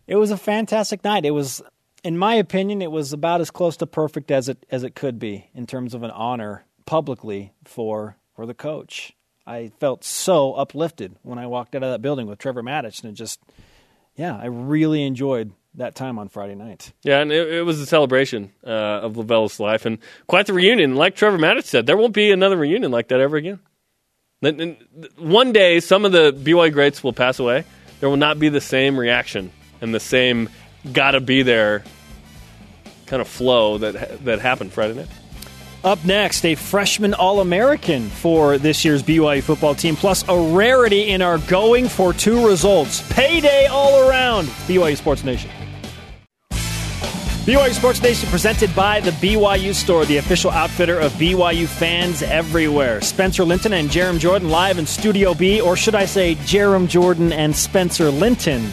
[0.05, 1.25] it was a fantastic night.
[1.25, 1.61] It was,
[2.03, 5.17] in my opinion, it was about as close to perfect as it as it could
[5.17, 9.13] be in terms of an honor publicly for for the coach.
[9.47, 13.11] I felt so uplifted when I walked out of that building with Trevor Matich, and
[13.11, 13.39] it just,
[14.15, 16.93] yeah, I really enjoyed that time on Friday night.
[17.03, 20.95] Yeah, and it, it was a celebration uh, of LaVell's life and quite the reunion.
[20.95, 23.59] Like Trevor Matich said, there won't be another reunion like that ever again.
[25.17, 27.65] One day, some of the BYU greats will pass away.
[27.99, 29.51] There will not be the same reaction
[29.81, 30.49] and the same
[30.93, 31.83] gotta be there
[33.05, 35.09] kind of flow that that happened Friday night.
[35.81, 41.09] Up next, a freshman All American for this year's BYU football team, plus a rarity
[41.09, 43.01] in our going for two results.
[43.13, 44.47] Payday all around.
[44.67, 45.49] BYU Sports Nation.
[46.51, 52.99] BYU Sports Nation presented by the BYU Store, the official outfitter of BYU fans everywhere.
[52.99, 57.31] Spencer Linton and Jarom Jordan live in Studio B, or should I say Jarom Jordan
[57.31, 58.69] and Spencer Linton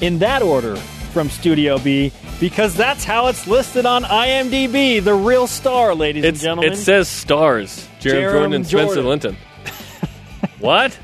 [0.00, 0.78] in that order
[1.14, 2.10] from Studio B,
[2.40, 6.72] because that's how it's listed on IMDb, the real star, ladies and gentlemen.
[6.72, 9.06] it says stars, Jaron Jarom Jordan and Spencer Jordan.
[9.06, 9.36] Linton.
[10.58, 10.98] what?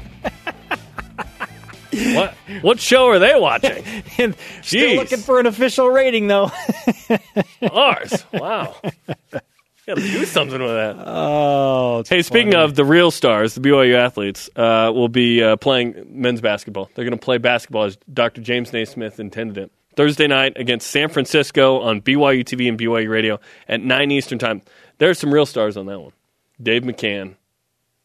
[1.93, 2.35] what?
[2.61, 3.85] What show are they watching?
[4.19, 6.51] And Still looking for an official rating, though.
[7.65, 8.25] Stars.
[8.33, 8.75] Wow.
[9.87, 10.97] Got to do something with that.
[11.07, 16.05] oh, Hey, speaking of the real stars, the BYU athletes uh, will be uh, playing
[16.09, 16.91] men's basketball.
[16.95, 18.41] They're going to play basketball as Dr.
[18.41, 19.73] James Naismith intended it.
[20.01, 23.39] Thursday night against San Francisco on BYU TV and BYU Radio
[23.69, 24.63] at 9 Eastern Time.
[24.97, 26.13] There are some real stars on that one.
[26.63, 27.35] Dave McCann.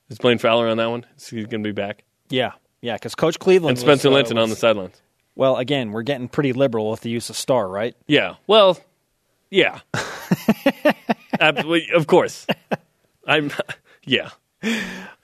[0.09, 1.05] Is Blaine Fowler on that one?
[1.15, 2.03] Is he going to be back?
[2.27, 5.01] yeah, yeah, because Coach Cleveland And Spencer was, uh, Linton on the was- sidelines.
[5.35, 7.95] Well, again, we're getting pretty liberal with the use of star, right?
[8.07, 8.35] Yeah.
[8.45, 8.77] Well,
[9.49, 9.79] yeah.
[11.39, 12.45] Absolutely, of course.
[13.25, 13.51] I'm.
[14.03, 14.31] Yeah.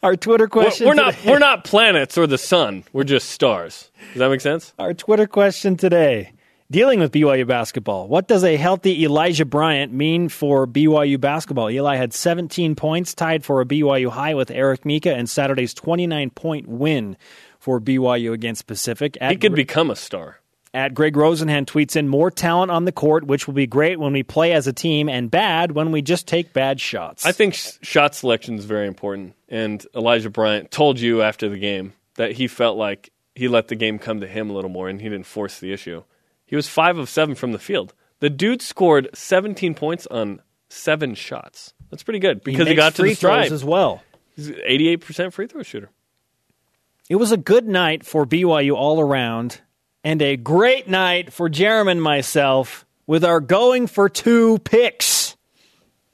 [0.01, 0.87] Our Twitter We're, question.
[0.87, 1.17] we're not.
[1.25, 2.85] We're not planets or the sun.
[2.93, 3.91] We're just stars.
[4.13, 4.73] Does that make sense?
[4.79, 6.31] Our Twitter question today.
[6.71, 11.69] Dealing with BYU basketball, what does a healthy Elijah Bryant mean for BYU basketball?
[11.69, 16.29] Eli had 17 points, tied for a BYU high with Eric Mika, and Saturday's 29
[16.29, 17.17] point win
[17.59, 19.17] for BYU against Pacific.
[19.19, 20.39] At He could Gre- become a star.
[20.73, 24.13] At Greg Rosenhan tweets in more talent on the court, which will be great when
[24.13, 27.25] we play as a team, and bad when we just take bad shots.
[27.25, 29.35] I think sh- shot selection is very important.
[29.49, 33.75] And Elijah Bryant told you after the game that he felt like he let the
[33.75, 36.03] game come to him a little more and he didn't force the issue.
[36.51, 37.93] He was five of seven from the field.
[38.19, 41.73] The dude scored 17 points on seven shots.
[41.89, 43.47] That's pretty good because he, makes got to free the stripe.
[43.47, 44.03] throws as well.
[44.35, 45.89] He's 88% free throw shooter.
[47.09, 49.61] It was a good night for BYU all around,
[50.03, 55.37] and a great night for Jeremy and myself with our going for two picks.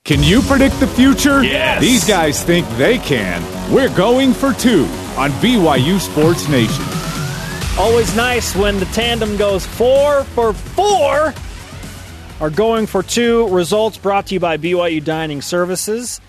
[0.03, 1.43] Can you predict the future?
[1.43, 1.81] Yes.
[1.81, 3.43] These guys think they can.
[3.73, 4.85] We're going for two
[5.17, 6.96] on BYU Sports Nation.
[7.80, 11.34] Always nice when the tandem goes four for four.
[12.39, 16.19] are going for two results brought to you by BYU Dining Services.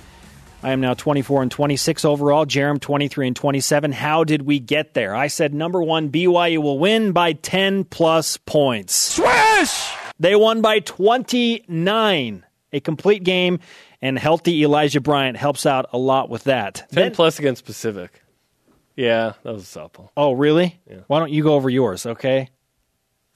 [0.63, 2.45] I am now 24 and 26 overall.
[2.45, 3.93] Jarom 23 and 27.
[3.93, 5.15] How did we get there?
[5.15, 8.95] I said number one, BYU will win by 10 plus points.
[8.95, 9.91] Swish!
[10.21, 12.45] They won by 29.
[12.75, 13.61] A complete game,
[14.03, 16.75] and healthy Elijah Bryant helps out a lot with that.
[16.75, 18.21] 10 Then- plus against Pacific.
[18.99, 20.09] Yeah, that was a softball.
[20.17, 20.81] oh, really?
[21.07, 22.49] Why don't you go over yours, okay?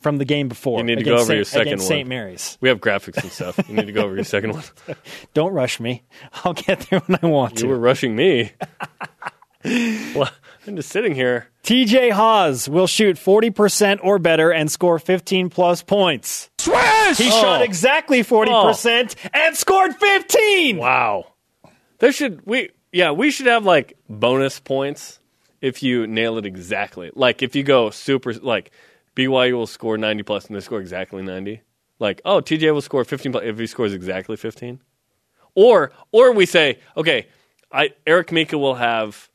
[0.01, 0.81] From the game before.
[0.81, 1.89] You need to go against over your second against one.
[1.89, 2.09] St.
[2.09, 2.59] Mary's.
[2.61, 3.61] We have graphics and stuff.
[3.69, 4.65] You need to go over your second one.
[5.35, 6.03] Don't rush me.
[6.43, 7.63] I'll get there when I want to.
[7.63, 8.51] You were rushing me.
[9.65, 10.29] well,
[10.67, 11.47] I'm just sitting here.
[11.63, 16.51] TJ Haws will shoot 40% or better and score 15 plus points.
[16.59, 17.19] Swish!
[17.19, 17.65] He shot oh.
[17.65, 20.79] exactly 40% and scored 15.
[20.79, 21.27] Wow.
[22.01, 25.21] There should we yeah, we should have like bonus points
[25.63, 27.11] if you nail it exactly.
[27.15, 28.71] Like if you go super like
[29.17, 31.63] BYU will score 90 plus and they score exactly 90.
[31.99, 34.81] Like, oh, TJ will score 15 plus if he scores exactly 15.
[35.55, 37.29] Or or we say, okay,
[37.71, 39.29] I Eric Mika will have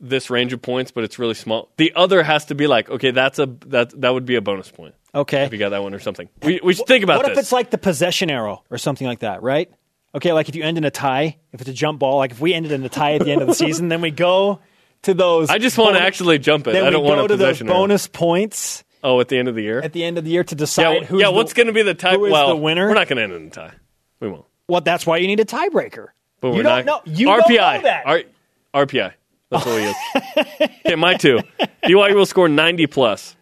[0.00, 1.70] this range of points, but it's really small.
[1.76, 4.70] The other has to be like, okay, that's a that that would be a bonus
[4.70, 5.44] point Okay.
[5.44, 6.28] if you got that one or something.
[6.42, 7.38] We we should think about what this.
[7.38, 9.70] if it's like the possession arrow or something like that, right?
[10.14, 12.40] Okay, like if you end in a tie, if it's a jump ball, like if
[12.40, 14.60] we ended in a tie at the end of the season, then we go
[15.02, 15.50] to those.
[15.50, 16.74] I just want to actually jump it.
[16.76, 17.68] I don't we want go to those possession.
[17.68, 17.76] arrow.
[17.78, 19.80] bonus points Oh, at the end of the year.
[19.80, 21.26] at the end of the year to decide yeah, who's yeah.
[21.28, 22.14] the- what's going to be the tie?
[22.14, 22.88] who is well, the winner?
[22.88, 23.74] We're not going to end in a tie.
[24.20, 24.44] We won't.
[24.66, 26.08] Well, that's why you need a tiebreaker.
[26.40, 27.06] But you we're don't not.
[27.06, 27.12] know.
[27.12, 27.46] You RPI.
[27.46, 28.02] don't know that.
[28.06, 28.22] R-
[28.86, 29.12] RPI.
[29.50, 30.70] That's what he is.
[30.84, 31.38] okay, my two.
[31.84, 33.34] BYU will score 90 plus.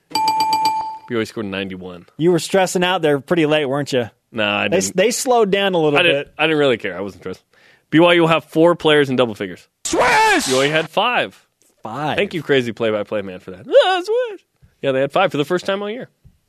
[1.11, 2.07] BYU scored 91.
[2.17, 4.11] You were stressing out there pretty late, weren't you?
[4.33, 4.97] Nah, I They, didn't.
[4.97, 6.09] they slowed down a little I bit.
[6.13, 6.97] didn't, I didn't really care.
[6.97, 7.45] I wasn't stressed.
[7.91, 9.67] BYU will have four players in double figures.
[9.85, 10.03] Swish!
[10.05, 11.46] BYU had five.
[11.87, 12.17] Five.
[12.17, 13.67] Thank you, crazy play-by-play man, for that.
[13.69, 14.45] Ah, swish.
[14.83, 16.09] Yeah, they had five for the first time all year.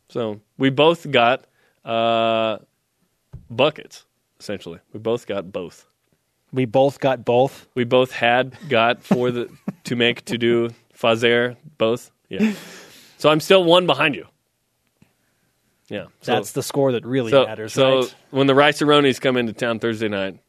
[0.10, 1.46] So we both got
[1.86, 2.58] uh,
[3.50, 4.06] buckets.
[4.40, 5.86] Essentially, we both got both.
[6.52, 7.68] We both got both.
[7.76, 9.50] We both had got for the
[9.84, 12.10] to make to do fazer both.
[12.30, 12.54] Yeah.
[13.18, 14.26] So I'm still one behind you.
[15.88, 16.06] Yeah.
[16.22, 17.74] So, That's the score that really so, matters.
[17.74, 18.16] so right?
[18.32, 18.82] when the Rice
[19.20, 20.40] come into town Thursday night,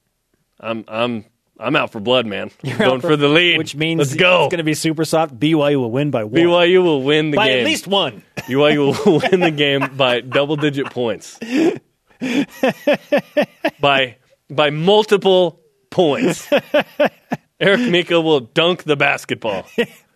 [0.61, 1.25] I'm I'm
[1.59, 2.51] I'm out for blood, man.
[2.63, 3.59] I'm You're going out for, the lead.
[3.59, 4.45] which means let's go.
[4.45, 5.39] It's going to be super soft.
[5.39, 6.35] BYU will win by one.
[6.35, 7.61] BYU will win the by game.
[7.61, 8.23] at least one.
[8.37, 11.39] BYU will win the game by double digit points.
[13.81, 14.17] by
[14.51, 16.49] by multiple points.
[17.61, 19.67] Eric Mika will dunk the basketball.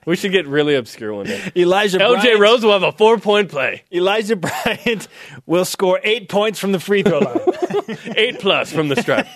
[0.04, 1.52] We should get really obscure one day.
[1.56, 3.84] Elijah LJ Bryant, Rose will have a four point play.
[3.92, 5.06] Elijah Bryant
[5.46, 7.38] will score eight points from the free throw line.
[8.16, 9.26] Eight plus from the stripe.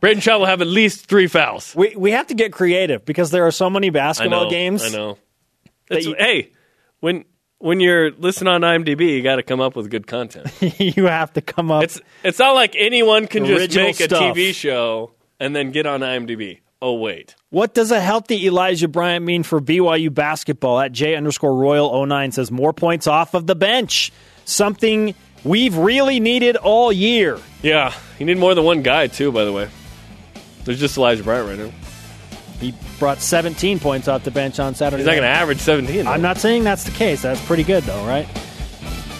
[0.00, 1.74] Braden Shaw will have at least three fouls.
[1.76, 4.50] we we have to get creative because there are so many I basketball know.
[4.50, 4.84] games.
[4.84, 5.18] I know.
[5.90, 6.50] you- hey,
[7.00, 7.24] when
[7.58, 10.50] when you're listening on IMDb, you got to come up with good content.
[10.78, 11.84] you have to come up.
[11.84, 14.12] It's it's not like anyone can just make stuff.
[14.36, 16.60] a TV show and then get on IMDb.
[16.82, 20.78] Oh wait, What does a healthy Elijah Bryant mean for BYU basketball?
[20.78, 24.12] At J underscore Royal 09 says more points off of the bench.
[24.44, 25.14] Something
[25.46, 27.38] we've really needed all year.
[27.62, 29.30] yeah, you need more than one guy too.
[29.32, 29.68] By the way,
[30.64, 31.72] there's just Elijah Bryant right now.
[32.60, 35.02] He brought 17 points off the bench on Saturday.
[35.02, 35.20] He's not night.
[35.20, 36.04] going to average 17.
[36.04, 36.10] though.
[36.10, 37.20] I'm not saying that's the case.
[37.22, 38.26] That's pretty good, though, right?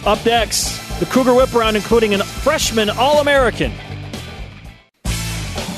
[0.07, 3.73] Up next, the Cougar Whip Around, including a freshman All American.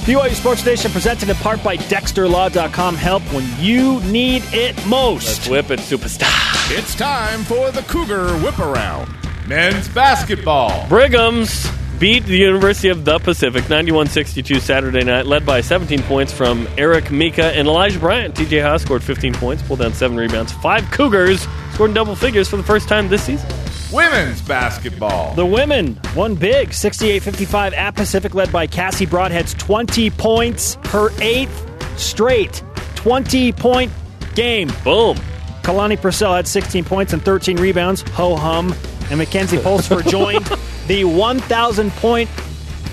[0.07, 2.95] BYU Sports Nation presented in part by DexterLaw.com.
[2.95, 5.27] Help when you need it most.
[5.27, 6.31] Let's whip it, superstar.
[6.79, 9.13] It's time for the Cougar Whip Around.
[9.49, 10.87] Men's basketball.
[10.89, 11.67] Brigham's
[11.99, 17.11] beat the University of the Pacific 91-62 Saturday night, led by 17 points from Eric
[17.11, 18.35] Mika and Elijah Bryant.
[18.35, 20.53] TJ Haws scored 15 points, pulled down seven rebounds.
[20.53, 23.49] Five Cougars scored in double figures for the first time this season.
[23.91, 25.35] Women's basketball.
[25.35, 31.65] The women won big, 68-55 at Pacific, led by Cassie Broadhead's 20 points, her eighth
[31.99, 32.63] straight
[32.97, 33.91] 20-point
[34.35, 34.69] game.
[34.85, 35.17] Boom.
[35.63, 38.03] Kalani Purcell had 16 points and 13 rebounds.
[38.13, 38.75] Ho hum.
[39.11, 40.45] And Mackenzie Pulsipher joined
[40.87, 42.31] the 1,000 point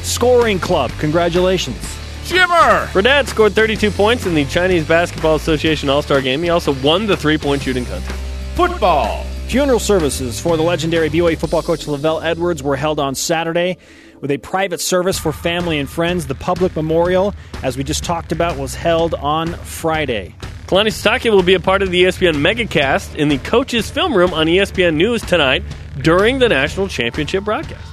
[0.01, 0.91] scoring club.
[0.99, 1.77] Congratulations.
[2.25, 2.91] Jimmer.
[2.91, 6.41] Burdett scored 32 points in the Chinese Basketball Association All-Star Game.
[6.41, 8.11] He also won the three-point shooting contest.
[8.55, 9.23] Football.
[9.47, 13.77] Funeral services for the legendary BYU football coach LaVell Edwards were held on Saturday
[14.21, 16.25] with a private service for family and friends.
[16.25, 20.33] The public memorial, as we just talked about, was held on Friday.
[20.65, 24.33] Kalani Sitake will be a part of the ESPN Megacast in the coach's film room
[24.33, 25.61] on ESPN News tonight
[26.01, 27.85] during the national championship broadcast.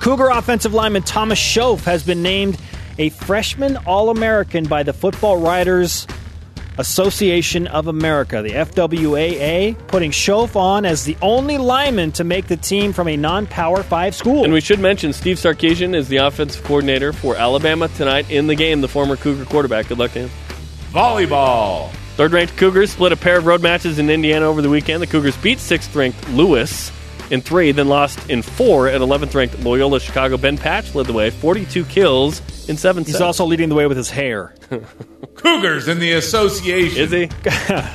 [0.00, 2.58] Cougar offensive lineman Thomas Schoaf has been named
[2.98, 6.06] a freshman All American by the Football Writers
[6.78, 12.56] Association of America, the FWAA, putting Schoaf on as the only lineman to make the
[12.56, 14.44] team from a non Power 5 school.
[14.44, 18.54] And we should mention Steve Sarkisian is the offensive coordinator for Alabama tonight in the
[18.54, 19.88] game, the former Cougar quarterback.
[19.88, 20.30] Good luck to him.
[20.90, 21.90] Volleyball.
[22.16, 25.02] Third ranked Cougars split a pair of road matches in Indiana over the weekend.
[25.02, 26.90] The Cougars beat sixth ranked Lewis
[27.32, 30.36] in three, then lost in four at 11th ranked Loyola Chicago.
[30.36, 33.22] Ben Patch led the way, 42 kills in seven He's sets.
[33.22, 34.54] also leading the way with his hair.
[35.34, 37.02] Cougars in the association.
[37.02, 37.28] Is he?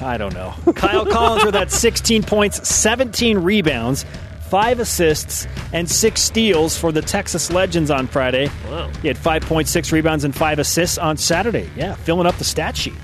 [0.03, 0.53] I don't know.
[0.73, 4.05] Kyle Collinsworth that 16 points, 17 rebounds,
[4.49, 8.49] five assists, and six steals for the Texas Legends on Friday.
[8.67, 8.89] Wow.
[9.01, 11.69] He had 5.6 rebounds and five assists on Saturday.
[11.75, 12.95] Yeah, filling up the stat sheet.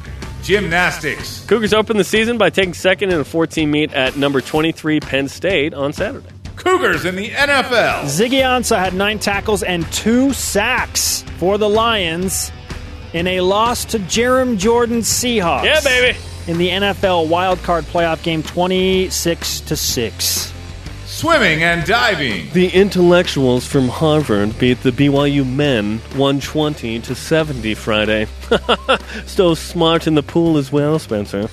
[0.44, 1.46] Gymnastics.
[1.46, 5.28] Cougars opened the season by taking second in a 14 meet at number 23 Penn
[5.28, 6.28] State on Saturday.
[6.56, 8.04] Cougars in the NFL.
[8.04, 12.52] Ziggy Ansah had nine tackles and two sacks for the Lions
[13.14, 15.64] in a loss to Jarom Jordan's Seahawks.
[15.64, 16.18] Yeah, baby.
[16.48, 20.54] In the NFL wildcard playoff game, 26 to 6.
[21.24, 22.50] Swimming and diving.
[22.52, 28.28] The intellectuals from Harvard beat the BYU men 120 to 70 Friday.
[29.26, 31.48] so smart in the pool as well, Spencer.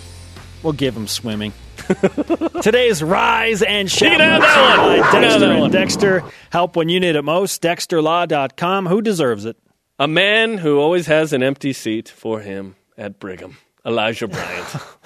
[0.65, 1.53] We'll give him swimming.
[2.63, 4.11] Today's Rise and Shout.
[4.11, 4.89] You can have that one.
[4.89, 5.71] by You can have Dexter and one.
[5.71, 6.25] Dexter.
[6.51, 7.63] Help when you need it most.
[7.63, 8.87] DexterLaw.com.
[8.87, 9.57] Who deserves it?
[10.01, 13.57] A man who always has an empty seat for him at Brigham,
[13.87, 14.67] Elijah Bryant.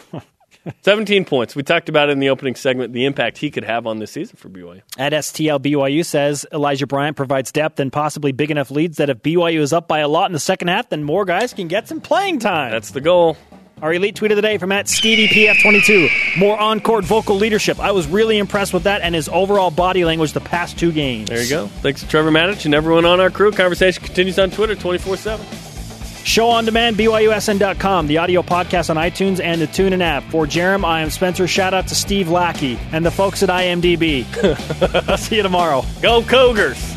[0.83, 1.55] 17 points.
[1.55, 4.13] We talked about it in the opening segment, the impact he could have on this
[4.13, 4.83] season for BYU.
[4.99, 9.23] At STL BYU says Elijah Bryant provides depth and possibly big enough leads that if
[9.23, 11.89] BYU is up by a lot in the second half, then more guys can get
[11.89, 12.71] some playing time.
[12.71, 13.37] That's the goal.
[13.83, 16.39] Our elite tweet of the day from at SteviePF22.
[16.39, 17.79] More on court vocal leadership.
[17.81, 21.29] I was really impressed with that and his overall body language the past two games.
[21.29, 21.67] There you go.
[21.67, 23.53] Thanks to Trevor Matich and everyone on our crew.
[23.53, 25.74] Conversation continues on Twitter 24 7.
[26.25, 30.25] Show on demand, BYUSN.com, the audio podcast on iTunes and the TuneIn app.
[30.31, 31.47] For Jarom, I am Spencer.
[31.47, 34.25] Shout out to Steve Lackey and the folks at IMDb.
[35.09, 35.85] I'll see you tomorrow.
[36.01, 36.95] Go Cougars!